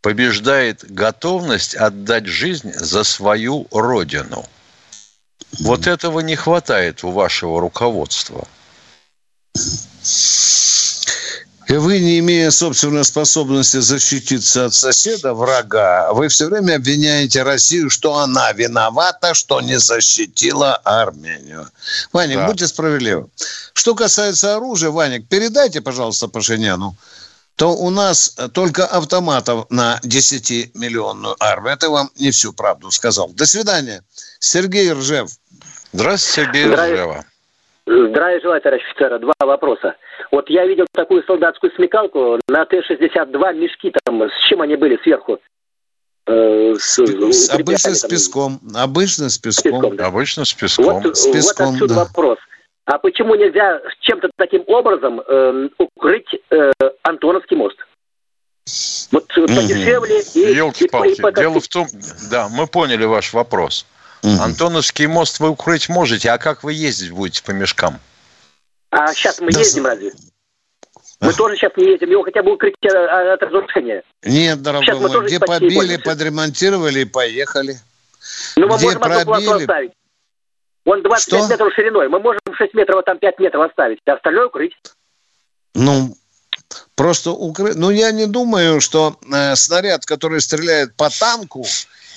Побеждает 0.00 0.84
готовность 0.88 1.74
отдать 1.74 2.26
жизнь 2.26 2.72
за 2.72 3.02
свою 3.02 3.66
родину. 3.72 4.46
Вот 5.58 5.88
этого 5.88 6.20
не 6.20 6.36
хватает 6.36 7.02
у 7.02 7.10
вашего 7.10 7.60
руководства. 7.60 8.46
И 11.68 11.72
вы, 11.72 11.98
не 11.98 12.20
имея 12.20 12.52
собственной 12.52 13.04
способности 13.04 13.78
защититься 13.80 14.66
от 14.66 14.74
соседа, 14.74 15.34
врага, 15.34 16.12
вы 16.12 16.28
все 16.28 16.46
время 16.46 16.76
обвиняете 16.76 17.42
Россию, 17.42 17.90
что 17.90 18.18
она 18.18 18.52
виновата, 18.52 19.34
что 19.34 19.60
не 19.60 19.76
защитила 19.80 20.76
Армению. 20.76 21.68
Ваня, 22.12 22.36
да. 22.36 22.46
будьте 22.46 22.68
справедливы. 22.68 23.28
Что 23.72 23.96
касается 23.96 24.54
оружия, 24.54 24.90
Ваник, 24.90 25.28
передайте, 25.28 25.80
пожалуйста, 25.80 26.28
Пашиняну, 26.28 26.96
то 27.56 27.74
у 27.74 27.90
нас 27.90 28.36
только 28.52 28.86
автоматов 28.86 29.66
на 29.68 29.98
10-миллионную 30.04 31.34
армию. 31.40 31.72
Это 31.72 31.90
вам 31.90 32.10
не 32.16 32.30
всю 32.30 32.52
правду 32.52 32.92
сказал. 32.92 33.30
До 33.30 33.44
свидания. 33.44 34.04
Сергей 34.38 34.92
Ржев. 34.92 35.30
Здравствуйте, 35.92 36.52
Сергей 36.52 36.72
Ржева. 36.72 37.24
Здравия 37.86 38.40
желаю, 38.40 38.60
товарищ 38.60 38.82
офицера. 38.84 39.18
Два 39.20 39.34
вопроса. 39.38 39.94
Вот 40.32 40.50
я 40.50 40.66
видел 40.66 40.86
такую 40.92 41.22
солдатскую 41.22 41.72
смекалку 41.76 42.40
на 42.48 42.64
Т-62 42.64 43.54
мешки 43.54 43.92
там, 44.04 44.22
с 44.22 44.48
чем 44.48 44.60
они 44.60 44.74
были 44.74 44.98
сверху? 45.02 45.38
Э, 46.26 46.74
с, 46.76 46.98
с, 46.98 47.50
обычно 47.50 47.94
с 47.94 48.04
песком. 48.04 48.60
Обычно 48.74 49.28
с 49.28 49.38
песком. 49.38 49.72
Песком 49.72 49.96
да. 49.96 50.06
Обычно 50.06 50.44
с 50.44 50.52
песком. 50.52 51.00
Вот, 51.00 51.16
с 51.16 51.28
песком, 51.28 51.66
вот 51.66 51.74
отсюда 51.74 51.94
да. 51.94 52.04
вопрос. 52.04 52.38
А 52.86 52.98
почему 52.98 53.36
нельзя 53.36 53.80
чем-то 54.00 54.30
таким 54.36 54.64
образом 54.66 55.20
э, 55.20 55.68
укрыть 55.78 56.28
э, 56.50 56.72
Антоновский 57.02 57.56
мост? 57.56 57.76
Вот 59.12 59.38
угу. 59.38 59.46
подешевле 59.46 60.22
и... 60.34 60.54
Елки-палки. 60.56 61.20
И, 61.20 61.34
Дело 61.34 61.60
в 61.60 61.68
том... 61.68 61.86
Да, 62.30 62.48
мы 62.48 62.66
поняли 62.66 63.04
ваш 63.04 63.32
вопрос. 63.32 63.86
Угу. 64.26 64.42
Антоновский 64.42 65.06
мост 65.06 65.38
вы 65.38 65.50
укрыть 65.50 65.88
можете, 65.88 66.30
а 66.32 66.38
как 66.38 66.64
вы 66.64 66.72
ездить 66.72 67.12
будете 67.12 67.44
по 67.44 67.52
мешкам? 67.52 68.00
А 68.90 69.14
сейчас 69.14 69.40
мы 69.40 69.52
да. 69.52 69.60
ездим 69.60 69.86
разве? 69.86 70.12
Мы 71.20 71.32
тоже 71.32 71.54
сейчас 71.56 71.70
не 71.76 71.92
ездим, 71.92 72.10
его 72.10 72.24
хотя 72.24 72.42
бы 72.42 72.54
укрыть 72.54 72.74
э, 72.82 72.88
от 72.88 73.40
разрушения. 73.40 74.02
Нет, 74.24 74.60
дорогой 74.62 74.98
мой, 74.98 75.26
где 75.26 75.38
побили, 75.38 75.96
подремонтировали 75.96 77.00
и 77.00 77.04
поехали. 77.04 77.76
Ну, 78.56 78.66
мы 78.66 78.76
где 78.76 78.86
можем 78.86 79.00
пробили... 79.00 79.62
оставить. 79.62 79.92
Он 80.84 81.02
25 81.02 81.40
Что? 81.40 81.48
метров 81.48 81.72
шириной. 81.74 82.08
Мы 82.08 82.18
можем 82.18 82.40
6 82.52 82.74
метров, 82.74 82.98
а 82.98 83.02
там 83.02 83.18
5 83.18 83.38
метров 83.38 83.68
оставить, 83.68 84.00
а 84.06 84.14
остальное 84.14 84.46
укрыть. 84.46 84.72
Ну, 85.74 86.16
просто 86.96 87.30
укрыть. 87.30 87.76
Ну, 87.76 87.90
я 87.90 88.10
не 88.10 88.26
думаю, 88.26 88.80
что 88.80 89.16
э, 89.32 89.54
снаряд, 89.54 90.04
который 90.04 90.40
стреляет 90.40 90.96
по 90.96 91.10
танку, 91.10 91.64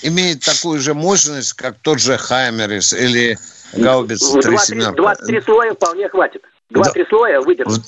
имеет 0.02 0.42
такую 0.42 0.80
же 0.80 0.94
мощность, 0.94 1.54
как 1.54 1.78
тот 1.82 2.00
же 2.00 2.18
Хаймерис 2.18 2.94
или 2.94 3.38
гаубиц 3.74 4.20
3 4.42 4.58
семерка. 4.58 4.94
23 4.94 5.42
слоя 5.42 5.74
вполне 5.74 6.10
хватит. 6.10 6.44
Два-три 6.70 7.04
да. 7.04 7.10
слоя 7.10 7.42
выдержит. 7.42 7.84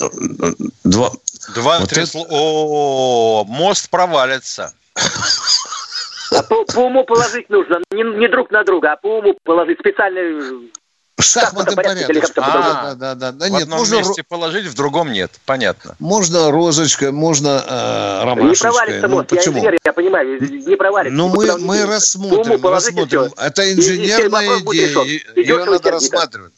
Два. 0.83 1.11
Два-три 1.55 2.01
вот 2.01 2.09
слоя. 2.09 2.27
О, 2.29 3.45
мост 3.47 3.89
провалится. 3.89 4.73
А 6.31 6.43
по, 6.43 6.63
по 6.65 6.79
уму 6.79 7.03
положить 7.03 7.49
нужно. 7.49 7.79
Не, 7.91 8.03
не 8.03 8.27
друг 8.27 8.51
на 8.51 8.63
друга, 8.63 8.93
а 8.93 8.95
по 8.95 9.19
уму 9.19 9.37
положить 9.43 9.79
специальный 9.79 10.71
Шахматный 11.21 11.75
порядок. 11.75 12.31
А, 12.37 12.95
да, 12.95 13.15
да, 13.15 13.31
да. 13.31 13.45
В 13.47 13.49
нет, 13.49 13.63
одном 13.63 13.79
можно 13.79 13.95
месте 13.95 14.23
положить, 14.23 14.65
в 14.65 14.75
другом 14.75 15.11
нет. 15.11 15.31
Понятно. 15.45 15.95
Можно 15.99 16.51
розочкой, 16.51 17.11
можно 17.11 17.63
э, 17.67 18.23
ромашечкой. 18.25 18.49
Не 18.49 18.73
провалится 18.73 19.07
ну, 19.07 19.15
мост. 19.15 19.29
Почему? 19.29 19.55
Я 19.55 19.59
инженер, 19.61 19.79
я 19.83 19.93
понимаю, 19.93 20.41
не 20.41 20.75
провалится. 20.75 21.15
Ну, 21.15 21.29
мы, 21.29 21.57
мы 21.59 21.85
рассмотрим, 21.85 22.65
рассмотрим. 22.65 23.31
Это 23.37 23.73
инженерная 23.73 24.59
идея. 24.59 25.21
Ее 25.35 25.65
надо 25.65 25.91
рассматривать. 25.91 26.53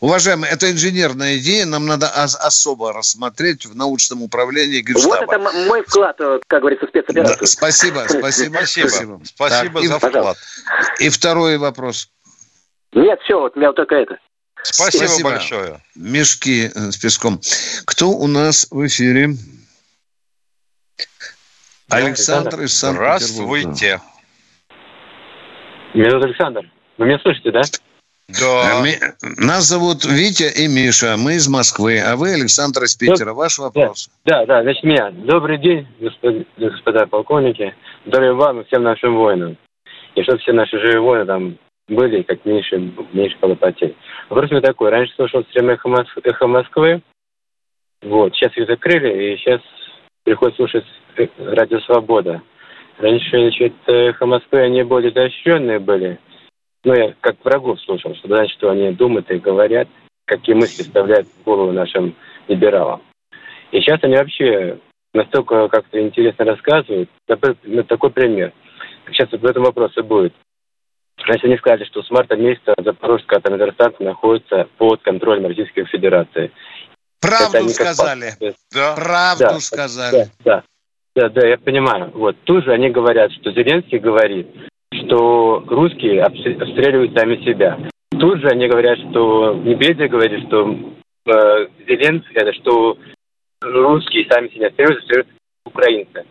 Уважаемые, 0.00 0.52
это 0.52 0.70
инженерная 0.70 1.38
идея, 1.38 1.66
нам 1.66 1.86
надо 1.86 2.08
особо 2.08 2.92
рассмотреть 2.92 3.66
в 3.66 3.74
научном 3.74 4.22
управлении 4.22 4.80
Генштаба. 4.80 5.26
Вот 5.26 5.34
это 5.34 5.66
мой 5.66 5.82
вклад, 5.82 6.16
э, 6.20 6.38
как 6.46 6.60
говорится, 6.60 6.86
в 6.86 6.90
спецоперацию. 6.90 7.38
Да, 7.40 7.46
спасибо, 7.46 8.06
спасибо. 8.08 8.58
Спасибо, 8.64 9.20
спасибо 9.24 9.82
за 9.82 9.98
вклад. 9.98 10.36
И 11.00 11.08
второй 11.08 11.58
вопрос. 11.58 12.10
Нет, 12.92 13.20
все, 13.22 13.38
вот 13.38 13.56
у 13.56 13.58
меня 13.58 13.68
вот 13.68 13.76
только 13.76 13.96
это. 13.96 14.18
Спасибо, 14.62 15.04
Спасибо 15.04 15.30
большое. 15.30 15.80
Мешки 15.94 16.66
э, 16.66 16.90
с 16.90 16.96
песком. 16.96 17.40
Кто 17.86 18.10
у 18.10 18.26
нас 18.26 18.68
в 18.70 18.86
эфире? 18.86 19.30
Александр 21.90 22.62
из 22.62 22.74
Санкт-Петербурга. 22.74 23.72
Здравствуйте. 23.72 24.00
Меня 25.94 26.10
зовут 26.10 26.26
Александр. 26.26 26.70
Вы 26.98 27.06
меня 27.06 27.18
слышите, 27.20 27.50
да? 27.50 27.62
Да. 28.28 28.84
Нас 29.22 29.64
зовут 29.64 30.04
Витя 30.04 30.52
и 30.54 30.68
Миша. 30.68 31.16
Мы 31.16 31.34
из 31.34 31.48
Москвы, 31.48 31.98
а 32.00 32.16
вы 32.16 32.34
Александр 32.34 32.82
из 32.82 32.94
Питера. 32.94 33.32
Ваш 33.32 33.58
вопрос. 33.58 34.10
Да, 34.26 34.44
да, 34.44 34.62
значит, 34.62 34.84
меня. 34.84 35.10
Добрый 35.10 35.56
день, 35.58 35.88
господа, 35.98 36.44
господа 36.58 37.06
полковники. 37.06 37.74
Здоровья 38.04 38.34
вам 38.34 38.60
и 38.60 38.64
всем 38.66 38.82
нашим 38.82 39.16
воинам. 39.16 39.56
И 40.14 40.22
чтобы 40.24 40.38
все 40.40 40.52
наши 40.52 40.78
живые 40.78 41.00
воины 41.00 41.24
там 41.24 41.58
были, 41.88 42.22
как 42.22 42.44
меньше, 42.44 42.92
меньше 43.12 43.36
было 43.40 43.54
потерь. 43.54 43.94
Вопрос 44.28 44.52
у 44.52 44.60
такой. 44.60 44.90
Раньше 44.90 45.14
слушал 45.14 45.42
стримы 45.44 45.72
эхо, 45.72 45.88
Моск... 45.88 46.18
эхо 46.22 46.46
Москвы. 46.46 47.02
Вот. 48.02 48.34
Сейчас 48.34 48.56
их 48.56 48.66
закрыли, 48.66 49.32
и 49.32 49.36
сейчас 49.36 49.60
приходится 50.24 50.58
слушать 50.58 50.84
э, 51.16 51.26
Радио 51.38 51.80
Свобода. 51.80 52.42
Раньше, 52.98 53.30
значит, 53.30 53.74
эхо 53.86 54.26
Москвы, 54.26 54.60
они 54.60 54.82
более 54.82 55.10
защищенные 55.10 55.78
были 55.78 56.18
ну, 56.84 56.94
я 56.94 57.14
как 57.20 57.36
врагов 57.44 57.80
слушал, 57.80 58.14
что 58.14 58.28
знать, 58.28 58.50
что 58.50 58.70
они 58.70 58.92
думают 58.92 59.30
и 59.30 59.38
говорят, 59.38 59.88
какие 60.24 60.54
мысли 60.54 60.82
вставляют 60.82 61.26
в 61.26 61.44
голову 61.44 61.72
нашим 61.72 62.14
либералам. 62.46 63.02
И 63.72 63.80
сейчас 63.80 64.02
они 64.02 64.16
вообще 64.16 64.78
настолько 65.12 65.68
как-то 65.68 66.00
интересно 66.00 66.44
рассказывают. 66.44 67.10
Например, 67.26 67.84
такой 67.84 68.10
пример. 68.10 68.52
Сейчас 69.10 69.30
в 69.30 69.44
этом 69.44 69.64
вопросе 69.64 70.02
будет. 70.02 70.32
Значит, 71.24 71.44
они 71.44 71.56
сказали, 71.58 71.84
что 71.84 72.02
с 72.02 72.10
марта 72.10 72.36
месяца 72.36 72.74
Запорожская 72.78 73.38
атомная 73.38 73.66
электростанция 73.66 74.06
находится 74.06 74.68
под 74.78 75.02
контролем 75.02 75.46
Российской 75.46 75.84
Федерации. 75.84 76.50
Правду 77.20 77.68
сказали. 77.68 78.30
Как... 78.38 78.54
Да. 78.72 78.94
Правду 78.94 79.44
да, 79.44 79.60
сказали. 79.60 80.26
Да, 80.44 80.62
да, 81.14 81.28
да, 81.28 81.28
да, 81.28 81.48
я 81.48 81.58
понимаю. 81.58 82.10
Вот 82.14 82.36
тут 82.44 82.64
же 82.64 82.72
они 82.72 82.90
говорят, 82.90 83.32
что 83.32 83.50
Зеленский 83.52 83.98
говорит, 83.98 84.48
что 84.92 85.64
русские 85.66 86.22
обстреливают 86.22 87.18
сами 87.18 87.36
себя. 87.44 87.78
Тут 88.10 88.40
же 88.40 88.48
они 88.48 88.68
говорят, 88.68 88.98
что 89.10 89.54
Медведев 89.54 90.10
говорит, 90.10 90.46
что 90.46 90.70
э, 91.26 91.66
Зеленский, 91.86 92.34
это 92.34 92.52
что 92.54 92.96
русские 93.60 94.26
сами 94.30 94.48
себя 94.48 94.68
обстреливают, 94.68 95.00
обстреливают 95.00 95.28
украинцы. 95.64 96.24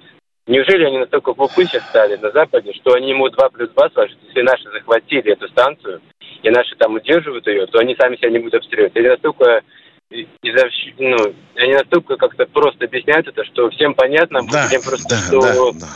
Неужели 0.48 0.86
они 0.86 1.00
настолько 1.00 1.34
сейчас 1.34 1.84
стали 1.90 2.16
на 2.16 2.32
Западе, 2.32 2.74
что 2.74 2.94
они 2.94 3.10
ему 3.10 3.30
2 3.30 3.50
плюс 3.50 3.70
2 3.72 3.90
сложат, 3.94 4.18
если 4.28 4.42
наши 4.42 4.64
захватили 4.72 5.34
эту 5.34 5.48
станцию, 5.50 6.02
и 6.42 6.50
наши 6.50 6.76
там 6.78 6.96
удерживают 6.96 7.46
ее, 7.48 7.68
то 7.68 7.80
они 7.80 7.96
сами 7.96 8.16
себя 8.16 8.30
не 8.30 8.40
будут 8.40 8.56
обстреливать. 8.56 8.96
Или 8.96 9.10
настолько 9.10 9.62
ну, 10.10 11.18
они 11.56 11.74
настолько 11.74 12.16
как-то 12.16 12.46
просто 12.46 12.86
объясняют 12.86 13.28
это, 13.28 13.44
что 13.44 13.70
всем 13.72 13.94
понятно, 13.94 14.40
да, 14.50 14.68
всем 14.68 14.82
просто, 14.82 15.10
да, 15.10 15.18
что 15.18 15.42
да, 15.42 15.80
да. 15.80 15.88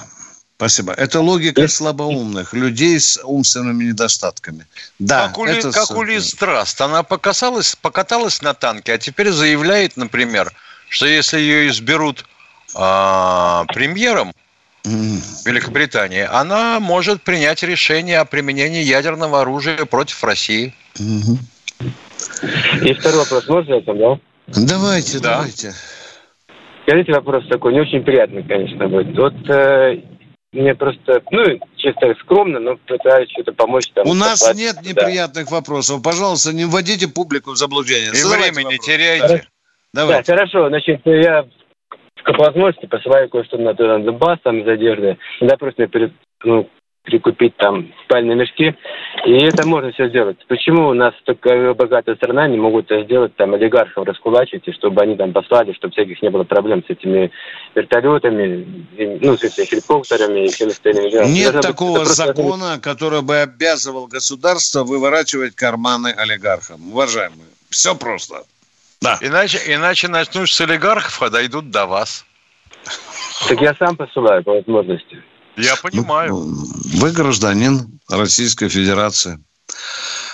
Спасибо. 0.57 0.93
Это 0.93 1.21
логика 1.21 1.67
слабоумных 1.67 2.53
людей 2.53 2.99
с 2.99 3.19
умственными 3.23 3.85
недостатками. 3.85 4.67
Да, 4.99 5.29
как 5.29 5.37
у, 5.39 5.45
это... 5.45 5.71
как 5.71 5.89
у 5.91 6.03
Лиз 6.03 6.33
Траст. 6.35 6.79
Она 6.81 7.01
покасалась, 7.01 7.75
покаталась 7.75 8.43
на 8.43 8.53
танке, 8.53 8.93
а 8.93 8.97
теперь 8.99 9.31
заявляет, 9.31 9.97
например, 9.97 10.51
что 10.87 11.07
если 11.07 11.39
ее 11.39 11.69
изберут 11.69 12.25
премьером 12.73 14.33
mm. 14.83 15.45
Великобритании, 15.45 16.27
она 16.29 16.79
может 16.79 17.21
принять 17.23 17.63
решение 17.63 18.19
о 18.19 18.25
применении 18.25 18.83
ядерного 18.83 19.41
оружия 19.41 19.85
против 19.85 20.23
России. 20.23 20.73
И 22.83 22.93
второй 22.93 23.19
вопрос, 23.19 23.47
можно 23.47 23.73
это, 23.75 23.93
да? 23.93 24.19
Давайте, 24.47 25.19
да. 25.19 25.35
давайте. 25.37 25.73
Скажите 26.85 27.13
вопрос 27.13 27.47
такой, 27.47 27.73
не 27.73 27.81
очень 27.81 28.03
приятный, 28.03 28.43
конечно, 28.43 28.87
будет. 28.87 29.15
Вот 29.17 29.33
э, 29.49 30.01
мне 30.51 30.75
просто, 30.75 31.21
ну, 31.31 31.59
чисто 31.77 32.13
скромно, 32.21 32.59
но 32.59 32.75
пытаюсь 32.87 33.29
что-то 33.31 33.53
помочь. 33.53 33.87
Там, 33.93 34.07
У 34.07 34.13
нас 34.13 34.39
послать. 34.39 34.57
нет 34.57 34.75
Да. 34.81 34.89
неприятных 34.89 35.51
вопросов. 35.51 36.01
Пожалуйста, 36.01 36.53
не 36.53 36.65
вводите 36.65 37.07
публику 37.07 37.51
в 37.51 37.57
заблуждение. 37.57 38.11
И 38.11 38.15
Задавайте 38.15 38.51
время 38.51 38.67
не 38.69 38.75
вопрос. 38.75 38.85
теряйте. 38.85 39.47
Давай. 39.93 40.17
Да, 40.17 40.23
хорошо, 40.23 40.67
значит, 40.69 41.01
я 41.05 41.45
по 42.23 42.33
возможности 42.33 42.85
посылаю 42.85 43.29
кое-что 43.29 43.57
на, 43.57 43.73
на 43.73 43.99
Донбасс, 43.99 44.39
там 44.43 44.59
из 44.59 44.67
одежды. 44.67 45.17
Иногда 45.39 45.57
просто 45.57 45.87
пере- 45.87 46.11
ну, 46.43 46.67
прикупить 47.03 47.57
там 47.57 47.91
спальные 48.05 48.35
мешки. 48.35 48.75
И 49.25 49.31
это 49.43 49.67
можно 49.67 49.91
все 49.91 50.07
сделать. 50.09 50.37
Почему 50.47 50.89
у 50.89 50.93
нас 50.93 51.15
такая 51.25 51.73
богатая 51.73 52.15
страна 52.15 52.47
не 52.47 52.57
могут 52.57 52.91
это 52.91 53.03
сделать, 53.05 53.35
там, 53.35 53.55
олигархов 53.55 54.05
раскулачить, 54.05 54.67
и 54.67 54.71
чтобы 54.71 55.01
они 55.01 55.15
там 55.15 55.33
послали, 55.33 55.73
чтобы 55.73 55.93
всяких 55.93 56.21
не 56.21 56.29
было 56.29 56.43
проблем 56.43 56.83
с 56.85 56.89
этими 56.91 57.31
вертолетами, 57.73 58.85
и, 58.97 59.05
ну, 59.19 59.35
с 59.35 59.43
этими 59.43 59.65
хеликоптерами 59.65 60.45
и 60.45 60.49
всеми 60.49 60.69
остальными 60.71 61.09
делами. 61.09 61.29
Нет 61.31 61.53
Должна 61.53 61.59
быть- 61.61 61.67
такого 61.67 61.95
просто- 61.97 62.25
закона, 62.27 62.79
который 62.79 63.21
бы 63.23 63.37
обязывал 63.37 64.05
государство 64.07 64.83
выворачивать 64.83 65.55
карманы 65.55 66.13
олигархам. 66.15 66.91
Уважаемые, 66.91 67.49
все 67.71 67.95
просто. 67.95 68.43
Да. 69.01 69.17
Иначе, 69.21 69.59
иначе 69.65 70.07
начнут 70.07 70.49
с 70.49 70.61
олигархов, 70.61 71.21
а 71.23 71.29
дойдут 71.29 71.71
до 71.71 71.87
вас. 71.87 72.23
Так 73.47 73.59
я 73.59 73.73
сам 73.75 73.95
посылаю 73.97 74.43
по 74.43 74.53
возможности. 74.53 75.23
Я 75.57 75.75
понимаю. 75.75 76.35
Вы 76.35 77.11
гражданин 77.11 77.99
Российской 78.09 78.69
Федерации. 78.69 79.39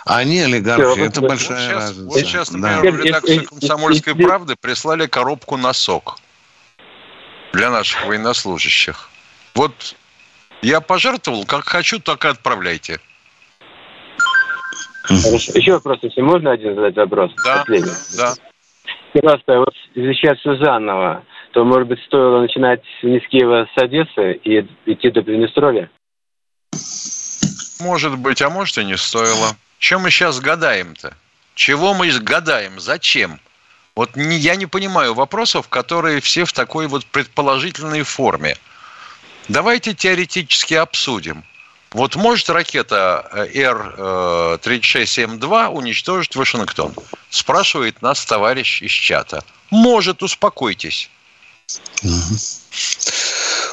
Они 0.05 0.39
олигархи. 0.41 0.99
Это 0.99 1.21
вот- 1.21 1.29
большая 1.29 1.57
вот 1.57 1.63
сейчас, 1.65 1.83
разница. 1.89 2.05
вот 2.05 2.19
сейчас, 2.19 2.49
Да. 2.49 2.57
например, 2.57 2.91
в 2.91 2.95
Если- 2.97 3.07
редакцию 3.07 3.45
«Комсомольской 3.47 4.15
правды» 4.15 4.55
прислали 4.59 5.05
коробку 5.07 5.57
носок 5.57 6.17
для 7.53 7.69
наших 7.69 8.05
военнослужащих. 8.05 9.09
Вот 9.55 9.95
я 10.61 10.81
пожертвовал, 10.81 11.45
как 11.45 11.67
хочу, 11.67 11.99
так 11.99 12.25
и 12.25 12.27
отправляйте. 12.27 12.99
Хорошо. 15.03 15.51
Еще 15.55 15.71
вопрос, 15.73 15.99
если 16.01 16.21
можно 16.21 16.51
один 16.51 16.75
задать 16.75 16.95
вопрос? 16.97 17.31
Да, 17.43 17.59
Последний. 17.59 17.91
да. 18.17 18.33
Просто 19.21 19.59
вот 19.59 19.73
извещать 19.95 20.39
Сузанова, 20.41 21.23
то, 21.53 21.63
может 21.63 21.87
быть, 21.87 21.99
стоило 22.05 22.41
начинать 22.41 22.81
не 23.03 23.19
с 23.19 23.27
Киева, 23.27 23.67
с 23.75 23.81
Одессы 23.81 24.33
и 24.43 24.67
идти 24.85 25.09
до 25.09 25.21
Приднестровья? 25.21 25.89
Может 27.79 28.17
быть, 28.17 28.41
а 28.41 28.49
может 28.49 28.77
и 28.77 28.85
не 28.85 28.97
стоило. 28.97 29.55
Чем 29.79 30.01
мы 30.01 30.11
сейчас 30.11 30.39
гадаем-то? 30.39 31.15
Чего 31.55 31.93
мы 31.93 32.11
гадаем? 32.19 32.79
Зачем? 32.79 33.39
Вот 33.95 34.15
не- 34.15 34.37
я 34.37 34.55
не 34.55 34.65
понимаю 34.65 35.13
вопросов, 35.13 35.69
которые 35.69 36.21
все 36.21 36.45
в 36.45 36.53
такой 36.53 36.87
вот 36.87 37.05
предположительной 37.05 38.03
форме. 38.03 38.55
Давайте 39.47 39.93
теоретически 39.93 40.75
обсудим. 40.75 41.43
Вот 41.91 42.15
может 42.15 42.49
ракета 42.49 43.27
э, 43.33 43.47
Р-36М2 43.63 45.67
уничтожить 45.69 46.35
Вашингтон? 46.35 46.93
Спрашивает 47.29 48.01
нас 48.01 48.25
товарищ 48.25 48.81
из 48.81 48.91
чата. 48.91 49.43
Может, 49.71 50.21
успокойтесь. 50.23 51.09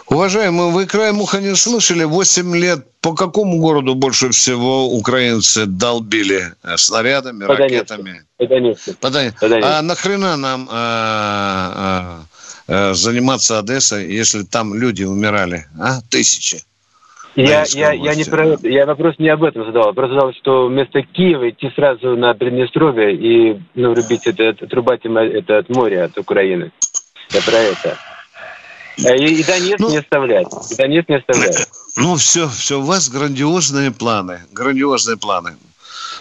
Уважаемые, 0.07 0.71
вы 0.71 0.87
краем 0.87 1.21
уха 1.21 1.41
не 1.41 1.55
слышали? 1.57 2.05
8 2.05 2.57
лет 2.57 2.87
по 3.01 3.15
какому 3.15 3.59
городу 3.59 3.95
больше 3.95 4.31
всего 4.31 4.89
украинцы 4.91 5.67
долбили 5.67 6.53
э, 6.63 6.77
снарядами, 6.77 7.47
По 7.47 7.57
Донецку. 7.57 7.75
ракетами? 7.77 8.25
По 8.39 8.47
Донецку. 8.47 8.93
По 8.95 9.11
Дон- 9.11 9.33
По 9.41 9.49
Донецку. 9.49 9.71
А 9.73 9.83
нахрена 9.83 10.37
нам 10.37 10.69
э, 10.71 12.21
э, 12.69 12.91
э, 12.91 12.95
заниматься 12.95 13.59
Одессой, 13.59 14.13
если 14.13 14.43
там 14.43 14.75
люди 14.75 15.05
умирали? 15.05 15.67
А? 15.81 16.01
Тысячи. 16.11 16.63
Я, 17.37 17.65
я, 17.69 17.93
я 17.93 18.15
не 18.15 18.25
про 18.25 18.47
это. 18.47 18.69
Я 18.69 18.87
вопрос 18.87 19.17
не 19.19 19.29
об 19.29 19.43
этом 19.43 19.65
задавал. 19.65 19.89
Вопрос 19.89 20.11
задал, 20.11 20.33
что 20.35 20.67
вместо 20.69 21.03
Киева 21.03 21.51
идти 21.51 21.71
сразу 21.75 22.17
на 22.17 22.33
Приднестровье 22.35 23.13
и 23.15 23.61
ну, 23.75 23.95
рубить 23.95 24.27
это, 24.27 24.51
отрубать 24.65 25.05
им 25.05 25.17
это 25.17 25.59
от 25.59 25.69
моря, 25.69 26.05
от 26.05 26.17
Украины. 26.19 26.71
Я 27.31 27.41
про 27.43 27.57
это. 27.57 27.99
А 29.05 29.17
И, 29.17 29.27
и 29.41 29.43
Донецк 29.45 29.81
Ну- 29.81 29.91
не 29.91 29.97
оставлять. 29.99 30.47
И 30.71 30.77
Донецк 30.77 31.09
не 31.09 31.17
оставлять. 31.17 31.69
Ну, 31.97 32.15
все, 32.17 32.49
все, 32.49 32.79
у 32.79 32.83
вас 32.83 33.09
грандиозные 33.09 33.91
планы, 33.91 34.41
грандиозные 34.53 35.17
планы. 35.17 35.57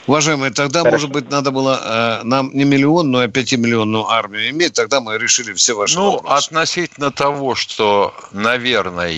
Уважаемые, 0.08 0.52
тогда, 0.52 0.80
Хорошо. 0.80 0.96
может 0.96 1.12
быть, 1.12 1.30
надо 1.32 1.52
было 1.52 2.20
э, 2.22 2.24
нам 2.24 2.50
не 2.54 2.64
миллионную, 2.66 3.26
а 3.26 3.28
пятимиллионную 3.28 4.08
армию 4.08 4.50
иметь, 4.50 4.74
тогда 4.74 5.00
мы 5.00 5.18
решили 5.18 5.54
все 5.54 5.76
ваши 5.76 5.96
Ну, 5.98 6.14
вопросы. 6.14 6.48
относительно 6.48 7.12
того, 7.12 7.56
что, 7.56 8.14
наверное, 8.32 9.10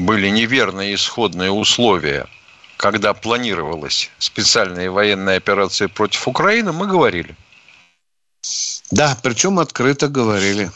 были 0.00 0.28
неверные 0.28 0.94
исходные 0.94 1.50
условия, 1.50 2.26
когда 2.76 3.12
планировалась 3.14 4.10
специальная 4.18 4.90
военная 4.90 5.36
операция 5.36 5.88
против 5.88 6.26
Украины, 6.26 6.72
мы 6.72 6.86
говорили. 6.86 7.36
Да, 8.90 9.16
причем 9.22 9.58
открыто 9.58 10.08
говорили. 10.08 10.70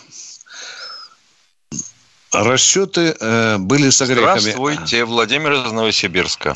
Расчеты 2.33 3.17
э, 3.19 3.59
были 3.59 3.91
с 3.91 4.03
огрехами. 4.03 4.39
Здравствуйте, 4.41 5.05
Владимир 5.05 5.53
из 5.53 5.73
Новосибирска. 5.73 6.55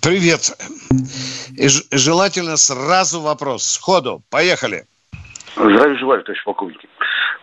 Привет. 0.00 0.56
И 1.56 1.68
желательно 1.96 2.56
сразу 2.56 3.20
вопрос. 3.20 3.64
Сходу. 3.64 4.22
Поехали. 4.30 4.86
Здравия 5.56 5.96
желаю, 5.98 6.22
товарищ 6.22 6.44
полковник. 6.44 6.80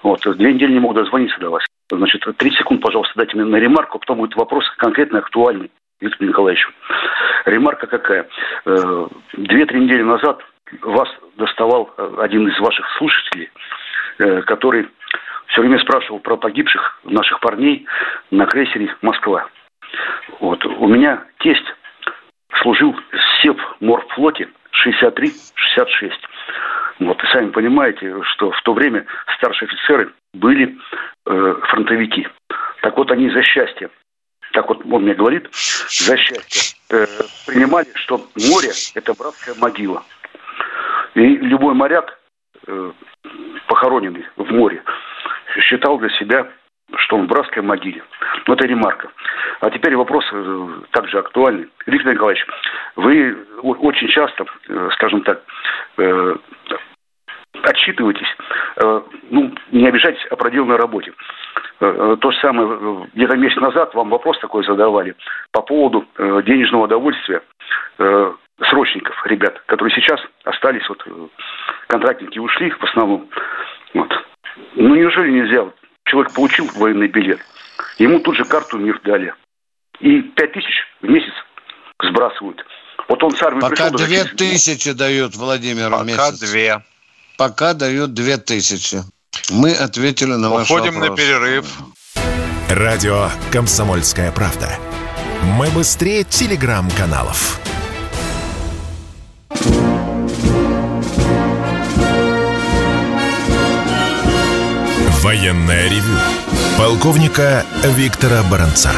Вот, 0.04 0.22
две 0.38 0.54
недели 0.54 0.74
не 0.74 0.80
могу 0.80 0.94
дозвониться 0.94 1.40
до 1.40 1.50
вас. 1.50 1.64
Значит, 1.98 2.24
30 2.38 2.58
секунд, 2.58 2.82
пожалуйста, 2.82 3.14
дайте 3.18 3.36
мне 3.36 3.46
на 3.46 3.58
ремарку, 3.58 4.00
потом 4.00 4.20
будет 4.20 4.36
вопрос 4.36 4.64
конкретно 4.78 5.20
актуальный 5.20 5.72
Виктору 6.00 6.30
Николаевичу. 6.30 6.72
Ремарка 7.46 7.88
какая? 7.88 8.28
Э, 8.66 9.08
Две-три 9.34 9.82
недели 9.82 10.02
назад 10.02 10.42
вас 10.82 11.10
доставал 11.38 11.94
э, 11.98 12.16
один 12.20 12.48
из 12.48 12.60
ваших 12.60 12.88
слушателей, 12.98 13.50
э, 14.20 14.42
который 14.44 14.88
все 15.48 15.62
время 15.62 15.80
спрашивал 15.80 16.20
про 16.20 16.38
погибших 16.38 17.00
наших 17.04 17.40
парней 17.42 17.86
на 18.32 18.46
крейсере 18.46 18.96
«Москва». 19.02 19.48
Вот. 20.40 20.66
У 20.66 20.88
меня 20.88 21.26
тесть 21.40 21.66
служил 22.62 22.94
в 22.94 23.42
Севморфлоте 23.42 24.48
63-66. 24.86 26.12
Вот, 27.00 27.24
и 27.24 27.28
сами 27.28 27.50
понимаете, 27.50 28.22
что 28.24 28.52
в 28.52 28.62
то 28.62 28.74
время 28.74 29.06
старшие 29.38 29.68
офицеры 29.68 30.14
были 30.34 30.78
э, 31.26 31.56
фронтовики. 31.64 32.28
Так 32.82 32.98
вот, 32.98 33.12
они 33.12 33.30
за 33.30 33.42
счастье, 33.44 33.90
так 34.54 34.68
вот 34.68 34.86
он 34.86 35.04
мне 35.04 35.14
говорит, 35.14 35.48
за 35.52 36.18
счастье 36.18 36.78
э, 36.90 37.06
принимали, 37.48 37.88
что 37.96 38.18
море– 38.36 38.72
это 38.96 39.14
братская 39.14 39.56
могила. 39.56 40.04
И 41.16 41.22
любой 41.22 41.74
моряк, 41.74 42.20
э, 42.68 42.92
похороненный 43.68 44.26
в 44.36 44.52
море, 44.52 44.84
считал 45.60 45.98
для 45.98 46.10
себя, 46.18 46.52
что 46.98 47.18
он 47.18 47.26
в 47.26 47.28
братской 47.28 47.62
могиле. 47.62 48.04
Но 48.48 48.54
это 48.54 48.68
ремарка. 48.68 49.10
А 49.60 49.70
теперь 49.70 49.96
вопрос 49.96 50.26
э, 50.32 50.68
также 50.92 51.20
актуальный. 51.20 51.70
Виктор 51.86 52.14
Николаевич, 52.14 52.46
вы 52.96 53.38
очень 53.62 54.08
часто, 54.08 54.46
э, 54.68 54.90
скажем 54.94 55.22
так, 55.22 55.42
э, 55.98 56.36
отчитываетесь, 57.64 58.38
ну, 59.30 59.54
не 59.72 59.86
обижайтесь 59.86 60.26
о 60.32 60.38
проделанной 60.38 60.78
работе. 60.78 61.14
То 61.80 62.32
же 62.32 62.40
самое, 62.40 63.08
где-то 63.14 63.38
месяц 63.38 63.58
назад 63.58 63.94
вам 63.94 64.10
вопрос 64.10 64.40
такой 64.40 64.64
задавали 64.64 65.16
по 65.52 65.62
поводу 65.62 66.08
денежного 66.18 66.86
удовольствия 66.86 67.42
срочников, 68.70 69.16
ребят, 69.26 69.62
которые 69.68 69.94
сейчас 69.94 70.20
остались, 70.46 70.88
вот 70.88 71.06
контрактники 71.88 72.40
ушли 72.40 72.72
в 72.72 72.84
основном. 72.84 73.28
Вот. 73.94 74.12
Ну, 74.76 74.96
неужели 74.96 75.32
нельзя? 75.32 75.64
Вот 75.64 75.76
Человек 76.06 76.34
получил 76.34 76.70
военный 76.76 77.08
билет, 77.08 77.40
ему 77.98 78.20
тут 78.20 78.36
же 78.38 78.46
карту 78.46 78.78
мир 78.78 79.00
дали. 79.04 79.34
И 80.00 80.22
пять 80.22 80.54
тысяч 80.54 80.74
в 81.02 81.08
месяц 81.08 81.34
сбрасывают. 82.04 82.64
Вот 83.08 83.24
он 83.24 83.32
с 83.36 83.42
армии 83.42 83.62
Пока 83.62 83.90
пришел... 83.90 83.98
две 84.08 84.24
даже- 84.24 84.36
тысячи 84.36 84.92
дают, 84.94 85.36
Владимир, 85.36 85.88
в 85.90 85.92
Пока 85.92 86.04
месяц. 86.04 86.40
две. 86.40 86.84
Пока 87.38 87.74
дают 87.74 88.14
две 88.14 88.38
тысячи. 88.38 89.00
Мы 89.52 89.74
ответили 89.74 90.34
на 90.34 90.50
ваш 90.50 90.70
Уходим 90.70 90.96
на 90.96 91.00
вопрос. 91.10 91.20
перерыв. 91.20 91.66
Радио 92.70 93.30
«Комсомольская 93.52 94.32
правда». 94.32 94.78
Мы 95.58 95.70
быстрее 95.72 96.24
телеграм-каналов. 96.24 97.60
Военное 105.32 105.88
ревю. 105.90 106.14
Полковника 106.78 107.66
Виктора 107.86 108.44
Баранца. 108.44 108.92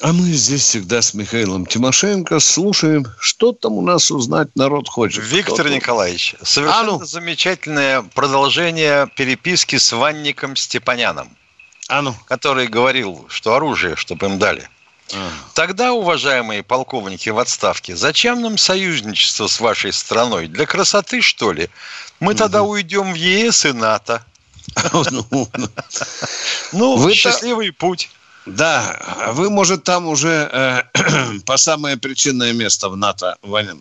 А 0.00 0.14
мы 0.14 0.30
здесь 0.32 0.62
всегда 0.62 1.02
с 1.02 1.12
Михаилом 1.12 1.66
Тимошенко 1.66 2.40
слушаем, 2.40 3.04
что 3.20 3.52
там 3.52 3.72
у 3.74 3.82
нас 3.82 4.10
узнать 4.10 4.48
народ 4.56 4.88
хочет. 4.88 5.22
Виктор 5.26 5.56
Кто-то- 5.56 5.74
Николаевич, 5.74 6.36
совершенно 6.42 6.80
А 6.80 7.00
ну. 7.00 7.04
замечательное 7.04 8.00
продолжение 8.00 9.08
переписки 9.14 9.76
с 9.76 9.92
Ванником 9.92 10.56
Степаняном. 10.56 11.28
А 11.90 12.00
ну. 12.00 12.14
который 12.24 12.68
говорил, 12.68 13.26
что 13.28 13.54
оружие, 13.56 13.96
чтобы 13.96 14.24
им 14.24 14.38
дали. 14.38 14.70
Тогда, 15.54 15.92
уважаемые 15.92 16.62
полковники 16.62 17.28
в 17.28 17.38
отставке, 17.38 17.96
зачем 17.96 18.40
нам 18.40 18.56
союзничество 18.56 19.46
с 19.46 19.60
вашей 19.60 19.92
страной? 19.92 20.46
Для 20.46 20.66
красоты, 20.66 21.20
что 21.20 21.52
ли? 21.52 21.68
Мы 22.20 22.34
тогда 22.34 22.62
уйдем 22.62 23.12
в 23.12 23.16
ЕС 23.16 23.66
и 23.66 23.72
НАТО. 23.72 24.24
Ну, 26.72 26.96
Вы-то- 26.96 27.14
счастливый 27.14 27.72
путь. 27.72 28.10
Да, 28.46 29.28
вы, 29.34 29.50
может, 29.50 29.84
там 29.84 30.06
уже 30.06 30.48
э, 30.50 30.82
по 31.46 31.56
самое 31.56 31.96
причинное 31.96 32.52
место 32.52 32.88
в 32.88 32.96
НАТО, 32.96 33.36
Ваня. 33.42 33.76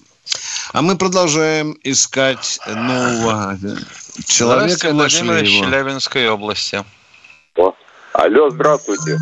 А 0.73 0.81
мы 0.81 0.97
продолжаем 0.97 1.77
искать 1.83 2.59
нового 2.67 3.57
человека. 4.25 4.91
Здравствуйте, 4.91 4.93
Владимир. 4.93 5.45
Челябинской 5.45 6.29
области. 6.29 6.83
Алло, 8.13 8.49
здравствуйте. 8.49 9.17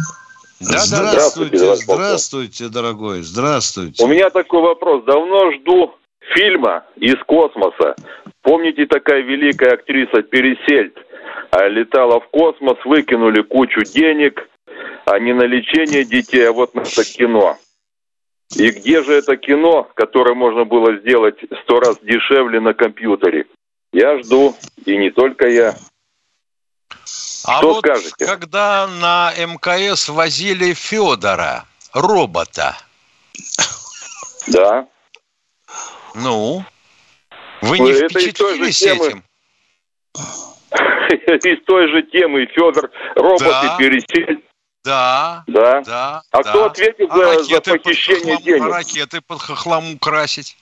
Здравствуйте, 0.60 1.58
товарищ 1.58 1.86
полковник. 1.86 1.86
здравствуйте, 1.86 2.70
дорогой, 2.70 3.22
здравствуйте. 3.22 4.04
У 4.04 4.08
меня 4.08 4.30
такой 4.30 4.62
вопрос. 4.62 5.06
Давно 5.06 5.52
жду 5.54 5.96
фильма 6.36 6.86
из 6.98 7.16
космоса. 7.26 7.96
Помните, 8.42 8.86
такая 8.86 9.22
великая 9.22 9.74
актриса 9.76 10.22
Пересельд 10.22 10.98
а, 11.52 11.68
летала 11.68 12.20
в 12.20 12.28
космос, 12.28 12.78
выкинули 12.84 13.42
кучу 13.42 13.84
денег, 13.84 14.50
а 15.06 15.18
не 15.20 15.34
на 15.34 15.44
лечение 15.44 16.04
детей, 16.04 16.48
а 16.48 16.52
вот 16.52 16.76
на 16.76 16.82
это 16.82 17.04
кино. 17.04 17.58
И 18.56 18.70
где 18.72 19.04
же 19.04 19.14
это 19.14 19.38
кино, 19.38 19.88
которое 19.94 20.34
можно 20.34 20.66
было 20.66 20.98
сделать 20.98 21.38
сто 21.64 21.80
раз 21.80 22.00
дешевле 22.02 22.60
на 22.60 22.74
компьютере? 22.74 23.46
Я 23.94 24.22
жду, 24.22 24.56
и 24.86 24.98
не 24.98 25.10
только 25.10 25.48
я. 25.48 25.76
А 27.46 27.60
Что 27.60 27.74
вот 27.74 27.80
скажете? 27.86 28.26
когда 28.26 28.88
на 28.88 29.32
мкс 29.38 30.10
возили 30.10 30.74
Федора, 30.74 31.66
робота, 31.94 32.78
Да. 34.48 34.88
ну, 36.16 36.66
вы 37.62 37.80
не 37.80 37.92
это 37.92 38.10
впечатлились 38.10 38.82
этим? 38.82 39.24
Из 41.10 41.64
той 41.66 41.88
же 41.90 42.04
темы 42.04 42.46
Федор 42.48 42.92
робот 43.16 43.40
Да. 43.40 43.76
и 43.76 43.78
Пересельд. 43.78 44.44
Да, 44.84 45.44
Да. 45.48 45.82
да. 45.82 46.22
А 46.32 46.44
да. 46.44 46.50
кто 46.50 46.66
ответит 46.66 47.10
А 47.12 47.16
за, 47.18 47.44
за 47.44 47.62
похищение 47.62 48.36
хохлому- 48.38 48.44
денег? 48.44 48.64
Ракеты 48.74 49.22
под 49.22 49.42
хохлому 49.42 49.98
красить. 50.00 50.58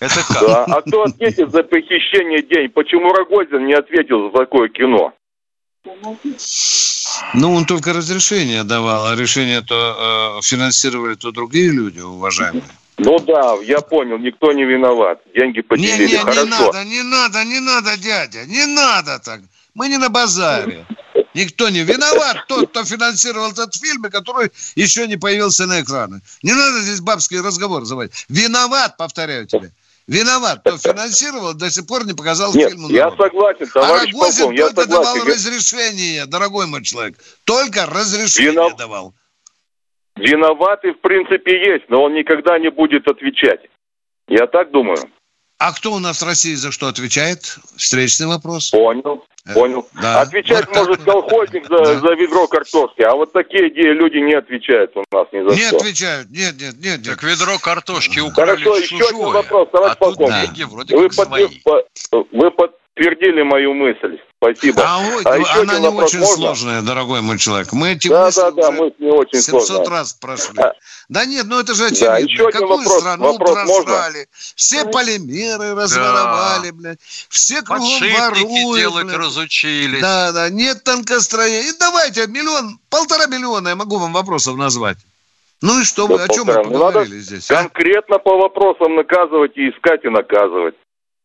Это 0.00 0.14
как? 0.28 0.40
Да. 0.46 0.64
А 0.64 0.82
кто 0.82 1.04
ответит 1.04 1.50
за 1.52 1.62
похищение 1.62 2.42
денег? 2.42 2.74
Почему 2.74 3.12
Рогозин 3.12 3.66
не 3.66 3.74
ответил 3.74 4.30
за 4.30 4.38
такое 4.38 4.68
кино? 4.68 5.12
Ну, 7.34 7.54
он 7.54 7.64
только 7.66 7.92
разрешение 7.92 8.64
давал, 8.64 9.06
а 9.06 9.16
решение-то 9.16 10.38
э, 10.38 10.42
финансировали 10.42 11.14
то 11.14 11.30
другие 11.32 11.70
люди, 11.70 12.00
уважаемые. 12.00 12.64
Ну 12.98 13.18
да, 13.20 13.56
я 13.62 13.80
понял, 13.80 14.18
никто 14.18 14.52
не 14.52 14.64
виноват. 14.64 15.20
Деньги 15.34 15.58
Не, 15.58 15.62
поделили, 15.62 16.06
не, 16.06 16.12
не 16.12 16.18
хорошо. 16.18 16.46
надо, 16.46 16.84
не 16.84 17.02
надо, 17.02 17.44
не 17.44 17.60
надо, 17.60 17.96
дядя, 17.98 18.44
не 18.46 18.66
надо 18.66 19.18
так. 19.18 19.40
Мы 19.74 19.88
не 19.88 19.98
на 19.98 20.08
базаре. 20.08 20.86
Никто 21.34 21.68
не 21.68 21.80
виноват, 21.80 22.46
тот, 22.48 22.70
кто 22.70 22.84
финансировал 22.84 23.50
этот 23.50 23.74
фильм, 23.74 24.06
и 24.06 24.10
который 24.10 24.50
еще 24.74 25.06
не 25.06 25.18
появился 25.18 25.66
на 25.66 25.82
экраны. 25.82 26.22
Не 26.42 26.54
надо 26.54 26.80
здесь 26.80 27.00
бабский 27.00 27.40
разговор 27.40 27.84
заводить. 27.84 28.24
Виноват, 28.30 28.96
повторяю 28.96 29.46
тебе. 29.46 29.70
Виноват, 30.08 30.60
кто 30.60 30.78
финансировал, 30.78 31.54
до 31.54 31.68
сих 31.70 31.86
пор 31.86 32.06
не 32.06 32.12
показал 32.14 32.54
Нет, 32.54 32.70
фильм. 32.70 32.86
я 32.88 33.10
согласен, 33.16 33.66
А 33.74 33.80
товарищ 33.80 34.12
Рогозин 34.12 34.38
полковник, 34.44 34.58
я 34.60 34.68
только 34.70 34.86
давал 34.90 35.04
согласен. 35.16 35.32
разрешение, 35.32 36.26
дорогой 36.26 36.66
мой 36.66 36.82
человек. 36.84 37.18
Только 37.44 37.86
разрешение 37.86 38.52
Винов- 38.52 38.76
давал. 38.76 39.14
Виноватый 40.14 40.92
в 40.92 41.00
принципе 41.00 41.58
есть, 41.74 41.88
но 41.88 42.04
он 42.04 42.14
никогда 42.14 42.58
не 42.58 42.70
будет 42.70 43.06
отвечать. 43.08 43.60
Я 44.28 44.46
так 44.46 44.70
думаю. 44.70 44.98
А 45.58 45.72
кто 45.72 45.92
у 45.92 45.98
нас 45.98 46.22
в 46.22 46.24
России 46.26 46.54
за 46.54 46.70
что 46.70 46.86
отвечает? 46.86 47.58
Встречный 47.76 48.26
вопрос. 48.26 48.70
Понял, 48.70 49.24
понял. 49.54 49.88
да. 50.00 50.20
Отвечать 50.22 50.68
может 50.74 51.02
колхозник 51.02 51.66
за, 51.68 52.00
за 52.00 52.14
ведро 52.14 52.46
картошки, 52.46 53.02
а 53.02 53.14
вот 53.14 53.32
такие 53.32 53.68
люди 53.68 54.18
не 54.18 54.34
отвечают 54.34 54.92
у 54.96 55.04
нас 55.12 55.26
ни 55.32 55.40
за 55.48 55.54
Не 55.54 55.68
что. 55.68 55.76
отвечают. 55.76 56.30
Нет, 56.30 56.54
нет, 56.60 56.74
нет, 56.78 56.98
нет. 56.98 57.04
Так 57.04 57.22
ведро 57.22 57.58
картошки 57.58 58.20
украли 58.20 58.50
Хорошо, 58.62 58.76
еще 58.76 58.96
один 58.96 59.08
чужое, 59.08 59.32
вопрос, 59.32 59.68
товарищ 59.70 59.96
а 60.00 60.04
тут 60.04 60.18
деньги 60.18 60.62
вроде 60.64 60.96
Вы, 60.96 61.08
как 61.08 61.12
свои. 61.26 61.44
подтвер- 61.46 61.60
по- 62.10 62.26
вы 62.32 62.50
подтвердили 62.50 63.42
мою 63.42 63.74
мысль. 63.74 64.18
Спасибо. 64.54 64.82
А, 64.86 64.98
ой, 64.98 65.22
А 65.24 65.36
еще 65.38 65.60
она 65.62 65.72
один 65.74 65.90
не 65.90 65.98
очень 66.02 66.18
можно? 66.20 66.34
сложная, 66.36 66.82
дорогой 66.82 67.20
мой 67.22 67.38
человек. 67.38 67.72
Мы 67.72 67.92
эти 67.92 68.08
Да, 68.08 68.26
мысли 68.26 68.40
да, 68.40 68.50
да, 68.50 68.70
мысль 68.70 68.94
не 68.98 69.10
очень 69.10 69.40
700 69.42 69.66
сложная. 69.66 69.90
раз 69.90 70.12
прошли. 70.14 70.58
А- 70.60 70.72
Да 71.08 71.24
нет, 71.24 71.46
ну 71.46 71.60
это 71.60 71.74
же 71.74 71.82
Да, 71.82 71.86
очевидно. 72.14 72.16
еще 72.32 72.48
один 72.48 72.60
Какую 72.60 72.78
вопрос. 72.78 73.00
страну 73.00 73.32
Вопрос 73.32 73.56
можно? 73.66 73.84
просрали? 73.84 74.28
Все 74.56 74.84
полимеры 74.86 75.74
разворовали, 75.74 76.70
блядь. 76.70 76.98
Все 77.28 77.62
кругом 77.62 77.88
воруют, 78.00 78.76
делать 78.78 79.06
блядь. 79.06 79.16
разучились. 79.18 80.00
Да, 80.00 80.32
да, 80.32 80.50
нет 80.50 80.82
танкостроения. 80.84 81.62
И 81.70 81.72
давайте 81.78 82.26
миллион, 82.26 82.78
полтора 82.90 83.26
миллиона 83.26 83.68
я 83.68 83.76
могу 83.76 83.98
вам 83.98 84.12
вопросов 84.12 84.56
назвать. 84.56 84.98
Ну 85.62 85.80
и 85.80 85.84
что 85.84 86.06
вы, 86.06 86.18
Да 86.18 86.24
о 86.24 86.28
чем 86.28 86.46
мы. 86.46 86.54
Ну, 86.54 86.60
надо 86.62 86.74
поговорили 86.74 87.18
здесь? 87.20 87.50
а? 87.50 87.56
Конкретно 87.62 88.18
по 88.18 88.36
вопросам 88.36 88.94
наказывать 88.96 89.56
и 89.56 89.70
искать 89.70 90.04
и 90.04 90.08
наказывать. 90.08 90.74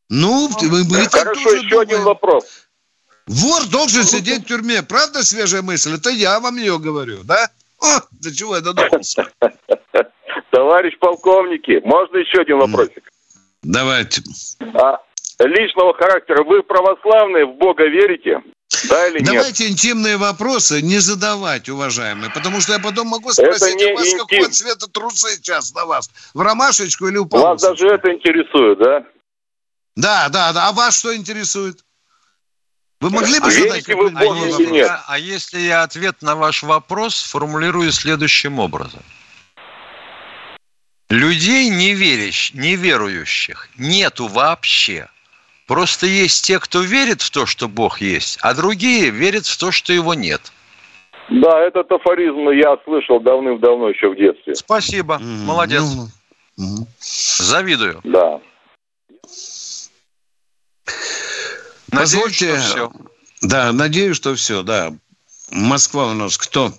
Ну, 0.09 0.49
мы, 0.61 0.83
мы 0.85 1.07
Хорошо, 1.09 1.49
еще 1.51 1.79
один 1.81 1.97
думаем. 1.97 2.03
вопрос. 2.03 2.43
Вор 3.27 3.65
должен 3.67 4.03
сидеть 4.03 4.43
в 4.43 4.47
тюрьме. 4.47 4.81
Правда 4.83 5.23
свежая 5.23 5.61
мысль? 5.61 5.95
Это 5.95 6.09
я 6.09 6.39
вам 6.39 6.57
ее 6.57 6.79
говорю, 6.79 7.19
да? 7.23 7.49
О, 7.79 7.99
до 8.11 8.35
чего 8.35 8.55
я 8.55 8.61
додумался. 8.61 9.27
Товарищ 10.51 10.97
полковники, 10.99 11.81
можно 11.83 12.17
еще 12.17 12.41
один 12.41 12.59
вопросик? 12.59 13.09
Давайте. 13.63 14.21
А, 14.73 14.99
личного 15.39 15.93
характера. 15.93 16.43
Вы 16.43 16.63
православные, 16.63 17.45
в 17.45 17.55
Бога 17.55 17.87
верите? 17.87 18.41
Да 18.89 19.07
или 19.07 19.19
нет? 19.19 19.27
Давайте 19.27 19.67
интимные 19.67 20.17
вопросы 20.17 20.81
не 20.81 20.99
задавать, 20.99 21.69
уважаемые, 21.69 22.31
потому 22.31 22.61
что 22.61 22.73
я 22.73 22.79
потом 22.79 23.07
могу 23.07 23.31
спросить, 23.31 23.81
у 23.83 23.95
вас 23.95 24.07
интим. 24.07 24.19
какого 24.19 24.49
цвета 24.49 24.87
трусы 24.87 25.35
сейчас 25.35 25.73
на 25.73 25.85
вас? 25.85 26.09
В 26.33 26.41
ромашечку 26.41 27.07
или 27.07 27.17
в 27.17 27.27
Вас 27.27 27.61
полосочку? 27.61 27.85
даже 27.85 27.95
это 27.95 28.13
интересует, 28.13 28.79
да? 28.79 29.05
Да, 29.95 30.29
да, 30.29 30.53
да. 30.53 30.69
А 30.69 30.71
вас 30.71 30.97
что 30.97 31.15
интересует? 31.15 31.83
Вы 33.01 33.09
могли 33.09 33.39
бы 33.39 33.47
А 33.47 33.51
задать 33.51 33.87
вы 33.87 34.09
вопрос? 34.11 34.59
если 34.59 34.77
я- 34.77 35.03
а 35.07 35.17
если 35.17 35.59
я 35.59 35.81
ответ 35.81 36.21
на 36.21 36.35
ваш 36.35 36.61
вопрос 36.61 37.15
сформулирую 37.15 37.91
следующим 37.91 38.59
образом. 38.59 39.01
Людей 41.09 41.67
неверящих, 41.69 42.55
неверующих 42.55 43.69
нету 43.77 44.27
вообще. 44.27 45.09
Просто 45.67 46.05
есть 46.05 46.45
те, 46.45 46.59
кто 46.59 46.81
верит 46.81 47.23
в 47.23 47.31
то, 47.31 47.45
что 47.47 47.67
Бог 47.67 48.01
есть, 48.01 48.37
а 48.41 48.53
другие 48.53 49.09
верят 49.09 49.47
в 49.47 49.57
то, 49.57 49.71
что 49.71 49.91
его 49.93 50.13
нет. 50.13 50.51
Да, 51.29 51.59
этот 51.59 51.91
афоризм 51.91 52.49
я 52.51 52.77
слышал 52.83 53.19
давным-давно 53.19 53.89
еще 53.89 54.09
в 54.09 54.15
детстве. 54.15 54.53
Спасибо, 54.53 55.17
молодец. 55.19 55.83
Завидую. 56.99 57.99
Да. 58.03 58.39
Позвольте, 61.91 62.57
что 62.59 62.89
всё. 62.89 62.91
да, 63.41 63.71
надеюсь, 63.71 64.15
что 64.15 64.35
все, 64.35 64.63
да. 64.63 64.91
Москва 65.51 66.07
у 66.07 66.13
нас 66.13 66.37
кто? 66.37 66.71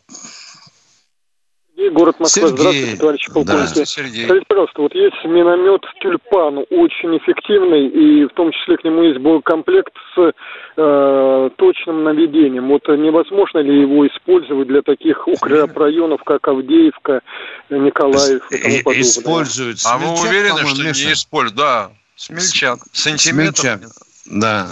Сергей, 1.74 1.90
город 1.90 2.20
Москва. 2.20 2.48
Сергей. 2.48 2.56
Здравствуйте, 2.56 2.96
товарищи 2.96 3.26
Да. 3.28 3.34
полковники. 3.34 3.56
Здравствуйте, 3.66 3.90
Сергей. 3.90 4.24
Скажите, 4.24 4.46
пожалуйста, 4.48 4.82
вот 4.82 4.94
есть 4.94 5.24
миномет 5.24 5.80
«Тюльпан», 6.00 6.58
очень 6.70 7.18
эффективный, 7.18 7.88
и 7.88 8.24
в 8.26 8.32
том 8.34 8.52
числе 8.52 8.76
к 8.76 8.84
нему 8.84 9.02
есть 9.02 9.18
боекомплект 9.18 9.92
с 10.14 10.32
э, 10.76 11.50
точным 11.56 12.04
наведением. 12.04 12.68
Вот 12.68 12.88
э, 12.88 12.96
невозможно 12.96 13.58
ли 13.58 13.80
его 13.82 14.06
использовать 14.06 14.68
для 14.68 14.82
таких 14.82 15.26
укрепрайонов, 15.26 16.22
как 16.24 16.46
Авдеевка, 16.46 17.20
Николаев 17.68 18.42
и 18.50 18.58
тому 18.58 18.76
подобное? 18.84 19.00
Используют. 19.02 19.78
А 19.84 19.98
вы 19.98 20.08
уверены, 20.20 20.66
что 20.66 20.82
Миша? 20.84 21.06
не 21.06 21.12
используют? 21.14 21.56
Да, 21.56 21.90
смельчак. 22.16 22.78
Сантиметр. 22.92 23.56
Смельчак. 23.60 23.80
Да. 24.26 24.70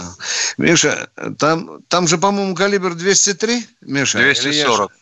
Миша, 0.57 1.09
там, 1.37 1.81
там 1.87 2.07
же, 2.07 2.17
по-моему, 2.17 2.55
калибр 2.55 2.93
203, 2.95 3.67
Миша? 3.81 4.19
Или 4.19 4.27
я 4.27 4.33
240. 4.65 4.91
ж- 4.91 4.95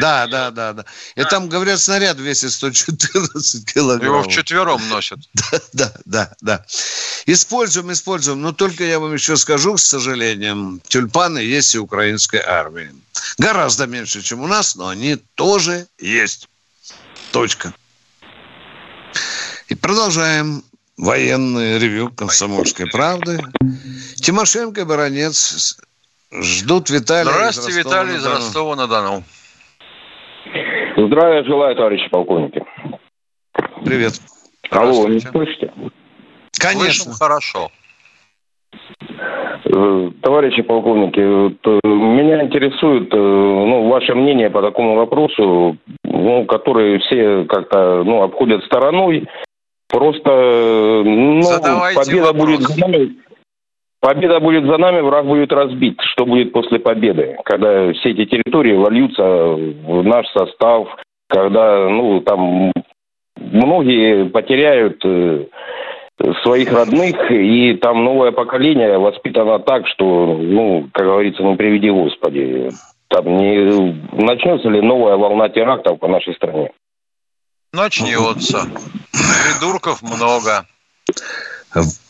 Да, 0.00 0.26
да, 0.26 0.50
да, 0.50 0.72
да. 0.72 0.84
И 1.14 1.22
там, 1.24 1.48
говорят, 1.48 1.80
снаряд 1.80 2.18
весит 2.18 2.52
114 2.52 3.64
килограмм. 3.72 4.12
Его 4.12 4.22
вчетвером 4.24 4.86
носят. 4.88 5.20
Да, 5.72 5.92
да, 6.04 6.32
да. 6.40 6.66
Используем, 7.26 7.90
используем. 7.92 8.42
Но 8.42 8.52
только 8.52 8.84
я 8.84 8.98
вам 8.98 9.14
еще 9.14 9.36
скажу, 9.36 9.76
с 9.76 9.84
сожалением, 9.84 10.80
тюльпаны 10.86 11.38
есть 11.38 11.74
и 11.74 11.78
украинской 11.78 12.40
армии. 12.44 12.92
Гораздо 13.38 13.86
меньше, 13.86 14.20
чем 14.22 14.40
у 14.42 14.46
нас, 14.46 14.74
но 14.76 14.88
они 14.88 15.16
тоже 15.34 15.86
есть. 15.98 16.48
Точка. 17.32 17.72
И 19.68 19.74
продолжаем 19.74 20.62
военное 20.96 21.78
ревю 21.78 22.10
комсомольской 22.10 22.86
правды. 22.86 23.38
Тимошенко 24.16 24.82
и 24.82 24.84
Баранец 24.84 25.76
Ждут 26.42 26.90
Виталий. 26.90 27.30
Здравствуйте, 27.30 27.78
Виталий 27.78 28.16
из 28.16 28.26
Ростова-на-Дону. 28.26 29.22
Здравия 30.96 31.44
желаю, 31.44 31.76
товарищи 31.76 32.08
полковники. 32.10 32.62
Привет. 33.84 34.14
Алло, 34.70 35.06
не 35.08 35.20
слышите? 35.20 35.72
Конечно. 36.58 37.04
Слышим 37.04 37.12
хорошо. 37.12 37.70
Э, 39.66 40.10
товарищи 40.22 40.62
полковники, 40.62 41.20
меня 41.86 42.44
интересует 42.44 43.12
э, 43.12 43.16
ну, 43.16 43.88
ваше 43.88 44.14
мнение 44.14 44.50
по 44.50 44.60
такому 44.60 44.96
вопросу, 44.96 45.76
ну, 46.02 46.44
который 46.46 46.98
все 47.00 47.44
как-то 47.44 48.02
ну, 48.04 48.22
обходят 48.22 48.64
стороной. 48.64 49.28
Просто 49.88 51.02
ну, 51.04 51.42
победа 51.94 52.32
вопрос. 52.32 52.46
будет 52.46 52.60
за 52.62 52.80
нами. 52.80 53.16
Победа 54.00 54.40
будет 54.40 54.64
за 54.66 54.76
нами, 54.76 55.00
враг 55.00 55.24
будет 55.26 55.52
разбит. 55.52 55.98
Что 56.12 56.26
будет 56.26 56.52
после 56.52 56.78
победы? 56.78 57.38
Когда 57.44 57.90
все 57.94 58.10
эти 58.10 58.26
территории 58.26 58.76
вольются 58.76 59.22
в 59.22 60.02
наш 60.04 60.26
состав, 60.28 60.88
когда 61.28 61.88
ну, 61.88 62.20
там 62.20 62.72
многие 63.36 64.26
потеряют 64.26 65.00
э, 65.04 65.46
своих 66.42 66.72
родных, 66.72 67.30
и 67.30 67.74
там 67.74 68.04
новое 68.04 68.32
поколение 68.32 68.98
воспитано 68.98 69.58
так, 69.58 69.86
что, 69.88 70.36
ну, 70.38 70.88
как 70.92 71.06
говорится, 71.06 71.42
ну, 71.42 71.56
приведи 71.56 71.90
Господи, 71.90 72.70
там 73.08 73.24
не 73.36 73.94
начнется 74.22 74.68
ли 74.68 74.80
новая 74.80 75.16
волна 75.16 75.48
терактов 75.48 75.98
по 75.98 76.08
нашей 76.08 76.34
стране? 76.34 76.70
Начнется. 77.74 78.70
Придурков 79.10 80.00
много. 80.02 80.64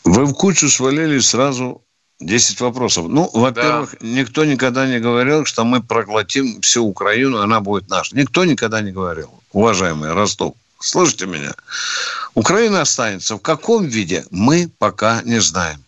Вы 0.03 0.25
в 0.25 0.33
кучу 0.33 0.69
свалили 0.69 1.17
сразу 1.17 1.81
10 2.19 2.61
вопросов. 2.61 3.07
Ну, 3.09 3.31
во-первых, 3.33 3.95
да. 3.99 4.07
никто 4.07 4.45
никогда 4.45 4.85
не 4.85 4.99
говорил, 4.99 5.43
что 5.45 5.63
мы 5.65 5.81
проглотим 5.81 6.61
всю 6.61 6.85
Украину, 6.85 7.41
она 7.41 7.61
будет 7.61 7.89
наша. 7.89 8.15
Никто 8.15 8.45
никогда 8.45 8.81
не 8.81 8.91
говорил, 8.91 9.31
уважаемый 9.53 10.13
Ростов. 10.13 10.53
Слышите 10.79 11.25
меня? 11.25 11.55
Украина 12.35 12.81
останется. 12.81 13.35
В 13.35 13.41
каком 13.41 13.85
виде, 13.85 14.23
мы 14.29 14.69
пока 14.77 15.23
не 15.23 15.39
знаем. 15.39 15.84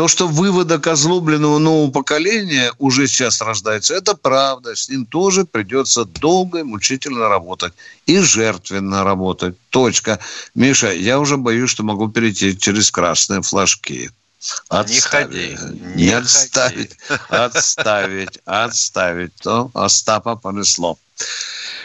То, 0.00 0.08
что 0.08 0.26
выводок 0.28 0.86
озлобленного 0.86 1.58
нового 1.58 1.90
поколения 1.90 2.72
уже 2.78 3.06
сейчас 3.06 3.42
рождается, 3.42 3.92
это 3.94 4.14
правда. 4.14 4.74
С 4.74 4.88
ним 4.88 5.04
тоже 5.04 5.44
придется 5.44 6.06
долго 6.06 6.60
и 6.60 6.62
мучительно 6.62 7.28
работать. 7.28 7.74
И 8.06 8.18
жертвенно 8.18 9.04
работать. 9.04 9.56
Точка. 9.68 10.18
Миша, 10.54 10.90
я 10.90 11.18
уже 11.18 11.36
боюсь, 11.36 11.68
что 11.68 11.82
могу 11.82 12.08
перейти 12.08 12.58
через 12.58 12.90
красные 12.90 13.42
флажки. 13.42 14.10
Отставить. 14.70 14.94
Не 14.94 15.00
ходи. 15.00 15.58
Не, 15.94 16.04
не 16.04 16.10
отставить. 16.12 16.96
Ходи. 17.06 17.22
Отставить. 17.28 18.38
Отставить. 18.46 19.34
То 19.34 19.70
Остапа 19.74 20.34
понесло. 20.34 20.98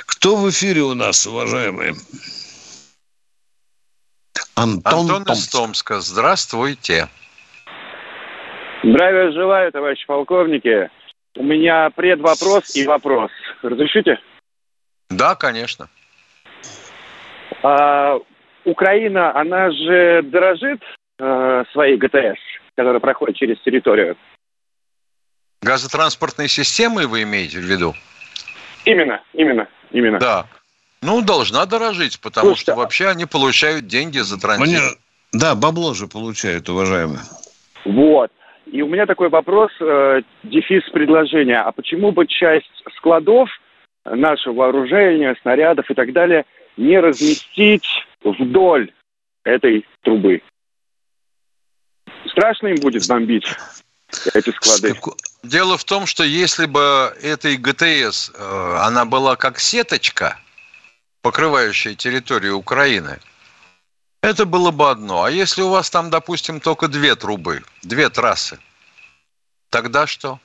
Кто 0.05 0.38
в 0.38 0.49
эфире 0.49 0.84
у 0.84 0.93
нас, 0.93 1.28
уважаемые? 1.28 1.97
Антон, 4.53 5.11
Антон 5.11 5.36
из 5.36 5.49
Томска. 5.49 5.99
Здравствуйте. 5.99 7.09
Здравия 8.86 9.31
желаю, 9.31 9.71
товарищи 9.71 10.05
полковники. 10.05 10.91
У 11.36 11.43
меня 11.43 11.89
предвопрос 11.89 12.75
и 12.75 12.86
вопрос. 12.86 13.31
Разрешите? 13.63 14.19
Да, 15.09 15.33
конечно. 15.33 15.89
А, 17.63 18.19
Украина, 18.63 19.36
она 19.36 19.71
же 19.71 20.21
дорожит 20.21 20.83
э, 21.17 21.63
своей 21.71 21.97
ГТС, 21.97 22.39
которая 22.75 22.99
проходит 22.99 23.38
через 23.38 23.59
территорию. 23.61 24.17
Газотранспортной 25.63 26.47
системой 26.47 27.07
вы 27.07 27.23
имеете 27.23 27.57
в 27.57 27.63
виду? 27.63 27.95
Именно, 28.86 29.19
именно, 29.33 29.67
именно. 29.89 30.19
Да. 30.19 30.45
Ну, 31.01 31.23
должна 31.23 31.65
дорожить, 31.65 32.21
потому 32.21 32.49
Слушайте, 32.49 32.71
что 32.73 32.79
вообще 32.79 33.07
они 33.07 33.25
получают 33.25 33.88
деньги 33.88 34.19
за 34.19 34.39
транзит. 34.39 34.67
Мне... 34.67 34.79
Да, 35.33 35.55
бабло 35.55 35.95
же 35.95 36.05
получают, 36.07 36.69
уважаемые. 36.69 37.21
Вот. 37.83 38.31
И 38.76 38.82
у 38.82 38.88
меня 38.89 39.05
такой 39.05 39.30
вопрос, 39.30 39.71
э, 39.80 40.21
дефис 40.43 40.84
предложения. 40.89 41.61
А 41.61 41.71
почему 41.71 42.11
бы 42.11 42.28
часть 42.28 42.69
складов 42.97 43.49
нашего 44.03 44.53
вооружения, 44.53 45.34
снарядов 45.41 45.89
и 45.89 45.93
так 45.93 46.11
далее 46.11 46.43
не 46.76 46.99
разместить 46.99 47.88
вдоль 48.21 48.91
этой 49.45 49.86
трубы? 50.01 50.41
Страшно 52.28 52.67
им 52.67 52.76
будет 52.82 53.07
бомбить 53.07 53.47
эти 54.34 54.49
склады? 54.49 54.93
Дело 55.43 55.78
в 55.78 55.86
том, 55.86 56.05
что 56.05 56.26
если 56.26 56.65
бы 56.65 57.13
этой 57.23 57.55
ГТС, 57.55 58.34
э, 58.36 58.78
она 58.82 59.05
была 59.05 59.38
как 59.38 59.57
сеточка, 59.57 60.38
покрывающая 61.21 61.95
территорию 61.95 62.57
Украины, 62.57 63.19
это 64.21 64.45
было 64.45 64.71
бы 64.71 64.89
одно. 64.89 65.23
А 65.23 65.32
если 65.32 65.61
у 65.61 65.69
вас 65.69 65.89
там, 65.89 66.09
допустим, 66.09 66.59
только 66.59 66.89
две 66.89 67.15
трубы, 67.15 67.63
две 67.84 68.09
трассы, 68.09 68.59
тогда 69.70 70.07
что? 70.07 70.39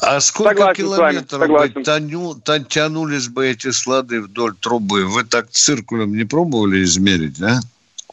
А 0.00 0.20
сколько 0.20 0.74
согласен 0.74 1.24
километров 1.24 1.48
бы 1.48 1.82
тяну, 1.84 2.34
тянулись 2.68 3.28
бы 3.28 3.46
эти 3.46 3.70
слады 3.70 4.20
вдоль 4.20 4.54
трубы? 4.56 5.06
Вы 5.06 5.24
так 5.24 5.50
циркулем 5.50 6.16
не 6.16 6.24
пробовали 6.24 6.82
измерить, 6.82 7.38
да? 7.38 7.60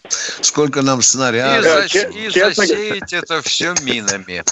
Сколько 0.10 0.82
нам 0.82 1.02
снарядов? 1.02 1.94
И, 1.94 2.00
за, 2.00 2.08
и 2.08 2.30
засеять 2.30 3.14
это 3.14 3.42
все 3.42 3.74
минами. 3.82 4.44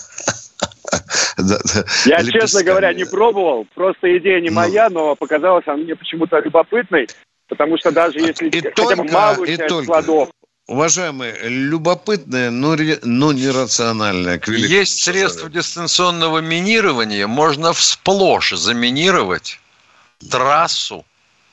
Я, 2.06 2.24
честно 2.24 2.64
говоря, 2.64 2.94
не 2.94 3.06
пробовал. 3.06 3.68
Просто 3.76 4.18
идея 4.18 4.42
не 4.42 4.50
ну. 4.50 4.56
моя, 4.56 4.90
но 4.90 5.16
показалась 5.16 5.68
она 5.68 5.78
мне 5.78 5.96
почему-то 5.96 6.40
любопытной. 6.40 7.08
Потому 7.48 7.78
что 7.78 7.92
даже 7.92 8.20
если 8.20 8.50
и 8.50 8.62
хотя 8.62 8.96
бы 8.96 9.04
малую 9.06 9.48
часть 9.48 9.84
складов 9.84 10.30
Уважаемые, 10.68 11.34
любопытное, 11.48 12.52
но, 12.52 12.76
но 13.04 13.32
нерациональное. 13.32 14.42
Есть 14.48 15.02
средства 15.02 15.50
дистанционного 15.50 16.40
минирования. 16.40 17.26
Можно 17.26 17.72
всплошь 17.72 18.52
заминировать 18.52 19.62
трассу 20.30 21.06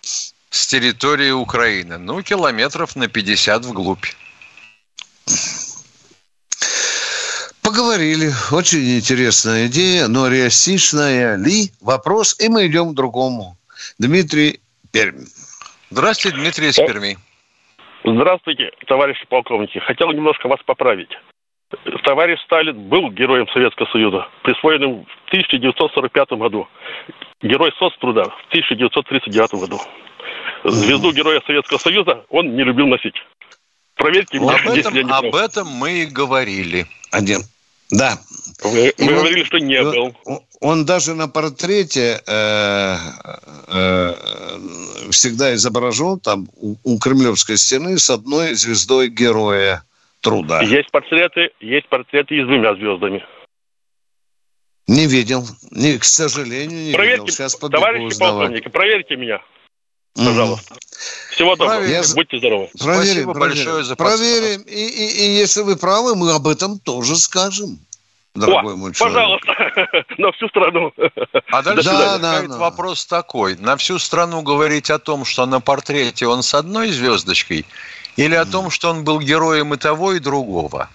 с 0.02 0.66
территории 0.66 1.30
Украины. 1.30 1.96
Ну, 1.96 2.22
километров 2.22 2.96
на 2.96 3.06
50 3.06 3.64
вглубь. 3.66 4.06
Поговорили. 7.62 8.34
Очень 8.50 8.98
интересная 8.98 9.68
идея, 9.68 10.08
но 10.08 10.26
реалистичная 10.26 11.36
ли? 11.36 11.72
Вопрос, 11.80 12.34
и 12.40 12.48
мы 12.48 12.66
идем 12.66 12.90
к 12.90 12.94
другому. 12.94 13.56
Дмитрий 13.98 14.60
Пермь. 14.90 15.24
Здравствуйте, 15.90 16.36
Дмитрий 16.36 16.70
из 16.70 16.76
Перми. 16.76 17.16
Здравствуйте, 18.04 18.70
товарищи 18.86 19.24
полковники. 19.28 19.78
Хотел 19.78 20.12
немножко 20.12 20.46
вас 20.46 20.60
поправить. 20.66 21.08
Товарищ 22.04 22.38
Сталин 22.44 22.88
был 22.88 23.10
героем 23.10 23.48
Советского 23.48 23.86
Союза, 23.86 24.28
присвоенным 24.42 25.06
в 25.06 25.28
1945 25.28 26.32
году. 26.32 26.68
Герой 27.40 27.72
соцтруда 27.78 28.24
в 28.24 28.46
1939 28.50 29.54
году. 29.54 29.80
Звезду 30.64 31.12
Героя 31.12 31.40
Советского 31.46 31.78
Союза 31.78 32.24
он 32.28 32.54
не 32.54 32.62
любил 32.62 32.86
носить. 32.86 33.16
Проверьте 33.96 34.38
меня, 34.38 34.54
об 34.54 34.68
этом, 34.68 34.94
я 34.94 35.02
не 35.02 35.10
Об 35.10 35.34
этом 35.34 35.66
мы 35.68 36.02
и 36.02 36.06
говорили. 36.06 36.84
Один. 37.10 37.40
Да. 37.94 38.18
Вы, 38.62 38.92
вы 38.98 39.08
он, 39.08 39.14
говорили, 39.18 39.44
что 39.44 39.58
не 39.58 39.82
был. 39.82 40.16
Он 40.60 40.84
даже 40.84 41.14
на 41.14 41.28
портрете 41.28 42.20
э, 42.26 42.96
э, 43.68 44.14
всегда 45.10 45.54
изображен 45.54 46.18
там 46.18 46.48
у, 46.56 46.76
у 46.82 46.98
Кремлевской 46.98 47.56
стены 47.56 47.98
с 47.98 48.10
одной 48.10 48.54
звездой 48.54 49.08
героя 49.08 49.84
труда. 50.20 50.62
Есть 50.62 50.90
портреты, 50.90 51.50
есть 51.60 51.88
портреты 51.88 52.34
и 52.36 52.42
с 52.42 52.46
двумя 52.46 52.74
звездами. 52.74 53.24
Не 54.86 55.06
видел. 55.06 55.44
Не, 55.70 55.98
к 55.98 56.04
сожалению, 56.04 56.86
не 56.86 56.94
проверьте, 56.94 57.22
видел. 57.22 57.32
Сейчас 57.32 57.54
товарищи 57.54 58.04
узнавать. 58.04 58.38
полковники, 58.38 58.68
проверьте 58.68 59.16
меня. 59.16 59.40
Пожалуйста. 60.14 60.76
Всего 61.32 61.56
доброго. 61.56 61.82
Я... 61.82 62.02
Будьте 62.14 62.38
здоровы. 62.38 62.68
Проверим, 62.78 63.04
Спасибо 63.04 63.34
проверим. 63.34 63.64
большое 63.64 63.84
за 63.84 63.96
Проверим. 63.96 64.60
И, 64.62 64.86
и, 64.86 65.26
и 65.26 65.36
если 65.36 65.62
вы 65.62 65.76
правы, 65.76 66.14
мы 66.14 66.32
об 66.32 66.46
этом 66.46 66.78
тоже 66.78 67.16
скажем. 67.16 67.80
Дорогой 68.34 68.74
О, 68.74 68.76
мой 68.76 68.92
человек. 68.92 69.40
Пожалуйста, 69.44 70.04
на 70.18 70.32
всю 70.32 70.48
страну. 70.48 70.92
А 71.50 71.62
дальше 71.62 71.84
да, 71.84 72.18
да, 72.18 72.42
да. 72.42 72.56
вопрос 72.58 73.06
такой. 73.06 73.56
На 73.56 73.76
всю 73.76 73.98
страну 73.98 74.42
говорить 74.42 74.90
о 74.90 74.98
том, 74.98 75.24
что 75.24 75.46
на 75.46 75.60
портрете 75.60 76.26
он 76.26 76.42
с 76.42 76.54
одной 76.54 76.90
звездочкой, 76.90 77.64
или 78.16 78.34
о 78.34 78.44
том, 78.44 78.70
что 78.70 78.90
он 78.90 79.04
был 79.04 79.20
героем 79.20 79.74
и 79.74 79.76
того, 79.76 80.12
и 80.14 80.18
другого? 80.18 80.88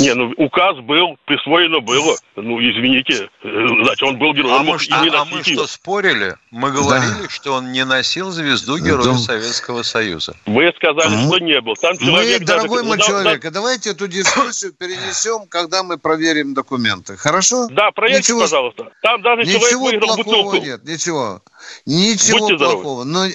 Не, 0.00 0.14
ну 0.14 0.32
указ 0.38 0.76
был, 0.80 1.16
присвоено 1.26 1.80
было. 1.80 2.16
Ну, 2.34 2.58
извините, 2.58 3.30
э, 3.44 3.66
значит, 3.84 4.02
он 4.02 4.18
был 4.18 4.34
героем. 4.34 4.54
А 4.54 4.56
он 4.58 4.64
мы, 4.66 4.72
мог 4.72 4.80
и 4.80 4.84
что, 4.84 5.02
не 5.04 5.08
а 5.10 5.24
мы 5.24 5.42
что, 5.44 5.66
спорили? 5.66 6.36
Мы 6.50 6.72
говорили, 6.72 7.28
что 7.28 7.52
он 7.54 7.70
не 7.70 7.84
носил 7.84 8.30
звезду 8.30 8.78
Героя 8.78 9.16
Советского 9.16 9.82
Союза. 9.82 10.34
Вы 10.46 10.72
сказали, 10.76 11.14
Мы- 11.14 11.28
что 11.28 11.38
не 11.38 11.60
был. 11.60 11.74
Там 11.76 11.92
Мы, 12.00 12.06
человек 12.06 12.42
даже- 12.44 12.62
дорогой 12.62 12.82
мой 12.82 12.98
да- 12.98 13.04
человек, 13.04 13.44
а 13.44 13.50
давайте 13.52 13.90
эту 13.90 14.08
дискуссию 14.08 14.72
перенесем, 14.72 15.46
когда 15.48 15.82
мы 15.84 15.96
проверим 15.98 16.54
документы. 16.54 17.16
Хорошо? 17.16 17.68
Да, 17.70 17.90
проверьте, 17.92 18.20
Ничего- 18.32 18.40
пожалуйста. 18.40 18.90
Там 19.02 19.22
даже 19.22 19.44
человек 19.44 19.62
Ничего 19.64 19.84
выиграл 19.84 20.16
плохого 20.16 20.42
бутылку. 20.44 20.66
нет, 20.66 20.84
ничего. 20.84 21.40
Ничего 21.86 22.38
Будьте 22.38 22.56
здоровы. 22.56 22.82
плохого. 22.82 23.04
Но 23.04 23.26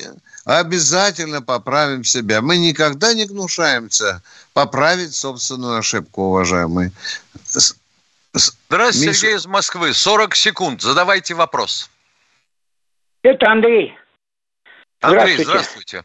обязательно 0.48 1.42
поправим 1.42 2.04
себя. 2.06 2.42
Мы 2.42 2.58
никогда 2.58 3.14
не 3.14 3.26
гнушаемся 3.26 4.22
поправить 4.54 5.14
собственную 5.14 5.78
ошибку, 5.78 6.24
уважаемые. 6.30 6.92
Здравствуйте, 8.34 9.08
Миша- 9.10 9.20
Сергей 9.20 9.36
из 9.36 9.46
Москвы. 9.46 9.94
40 9.94 10.36
секунд. 10.36 10.82
Задавайте 10.82 11.34
вопрос. 11.34 11.90
Это 13.24 13.52
Андрей. 13.52 13.94
Андрей, 15.02 15.36
Здравствуйте. 15.38 15.44
здравствуйте. 15.44 16.04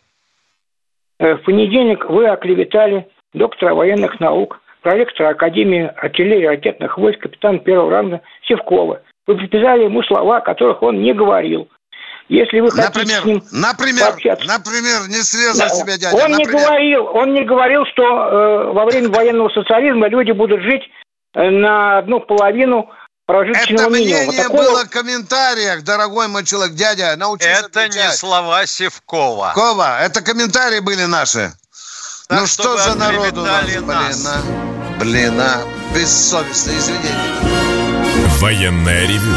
Э, 1.21 1.35
В 1.35 1.45
понедельник 1.45 2.05
вы 2.07 2.27
оклеветали 2.29 3.09
доктора 3.33 3.75
военных 3.75 4.19
наук, 4.19 4.61
проректора 4.83 5.31
Академии 5.31 5.85
артиллерии 5.97 6.45
и 6.45 6.49
ракетных 6.49 6.99
войск, 6.99 7.21
капитана 7.21 7.59
первого 7.61 7.91
ранга 7.91 8.21
Севкова. 8.49 9.03
Вы 9.27 9.37
приписали 9.37 9.85
ему 9.85 10.03
слова, 10.03 10.41
которых 10.41 10.83
он 10.83 11.01
не 11.01 11.15
говорил. 11.15 11.69
Если 12.33 12.61
вы 12.61 12.71
хотите 12.71 12.89
Например, 12.89 13.23
с 13.23 13.25
ним 13.27 13.45
например, 13.53 14.07
пообщаться- 14.13 14.47
например, 14.47 15.07
не 15.09 15.23
срезал 15.23 15.69
Да, 15.69 15.75
себя 15.75 15.99
дядя. 15.99 16.17
Он 16.17 16.31
не 16.33 16.39
например. 16.45 16.67
говорил, 16.67 17.07
он 17.13 17.35
не 17.35 17.45
говорил, 17.45 17.85
что 17.93 18.03
э, 18.03 18.73
во 18.73 18.87
время 18.87 19.11
военного 19.11 19.51
социализма 19.51 20.09
люди 20.09 20.33
будут 20.33 20.63
жить 20.63 20.83
э, 21.35 21.51
на 21.51 21.99
одну 21.99 22.21
половину 22.21 22.89
прожиточного 23.27 23.83
Это 23.89 23.91
минимума. 23.99 24.23
мнение 24.25 24.43
Такого- 24.45 24.63
было 24.63 24.85
в 24.87 24.89
комментариях, 24.91 25.83
дорогой 25.83 26.29
мой 26.29 26.45
человек, 26.45 26.75
дядя. 26.75 27.15
Научись 27.17 27.47
Это 27.49 27.81
не 27.83 27.87
отвечать. 27.89 28.17
слова 28.17 28.65
Севкова. 28.67 29.53
Кова, 29.55 30.01
это 30.01 30.23
комментарии 30.23 30.81
были 30.81 31.05
наши. 31.05 31.53
Так 32.29 32.41
ну 32.41 32.47
что 32.47 32.79
за 32.79 32.95
народ 32.97 33.33
у 33.37 33.43
нас, 33.43 33.65
блин, 33.67 33.87
нас. 33.87 34.27
а? 34.27 34.99
Блин, 34.99 35.39
а? 35.39 35.61
Бессовестно, 35.95 36.71
извините. 36.71 37.09
Военное 38.41 39.03
ревю 39.07 39.37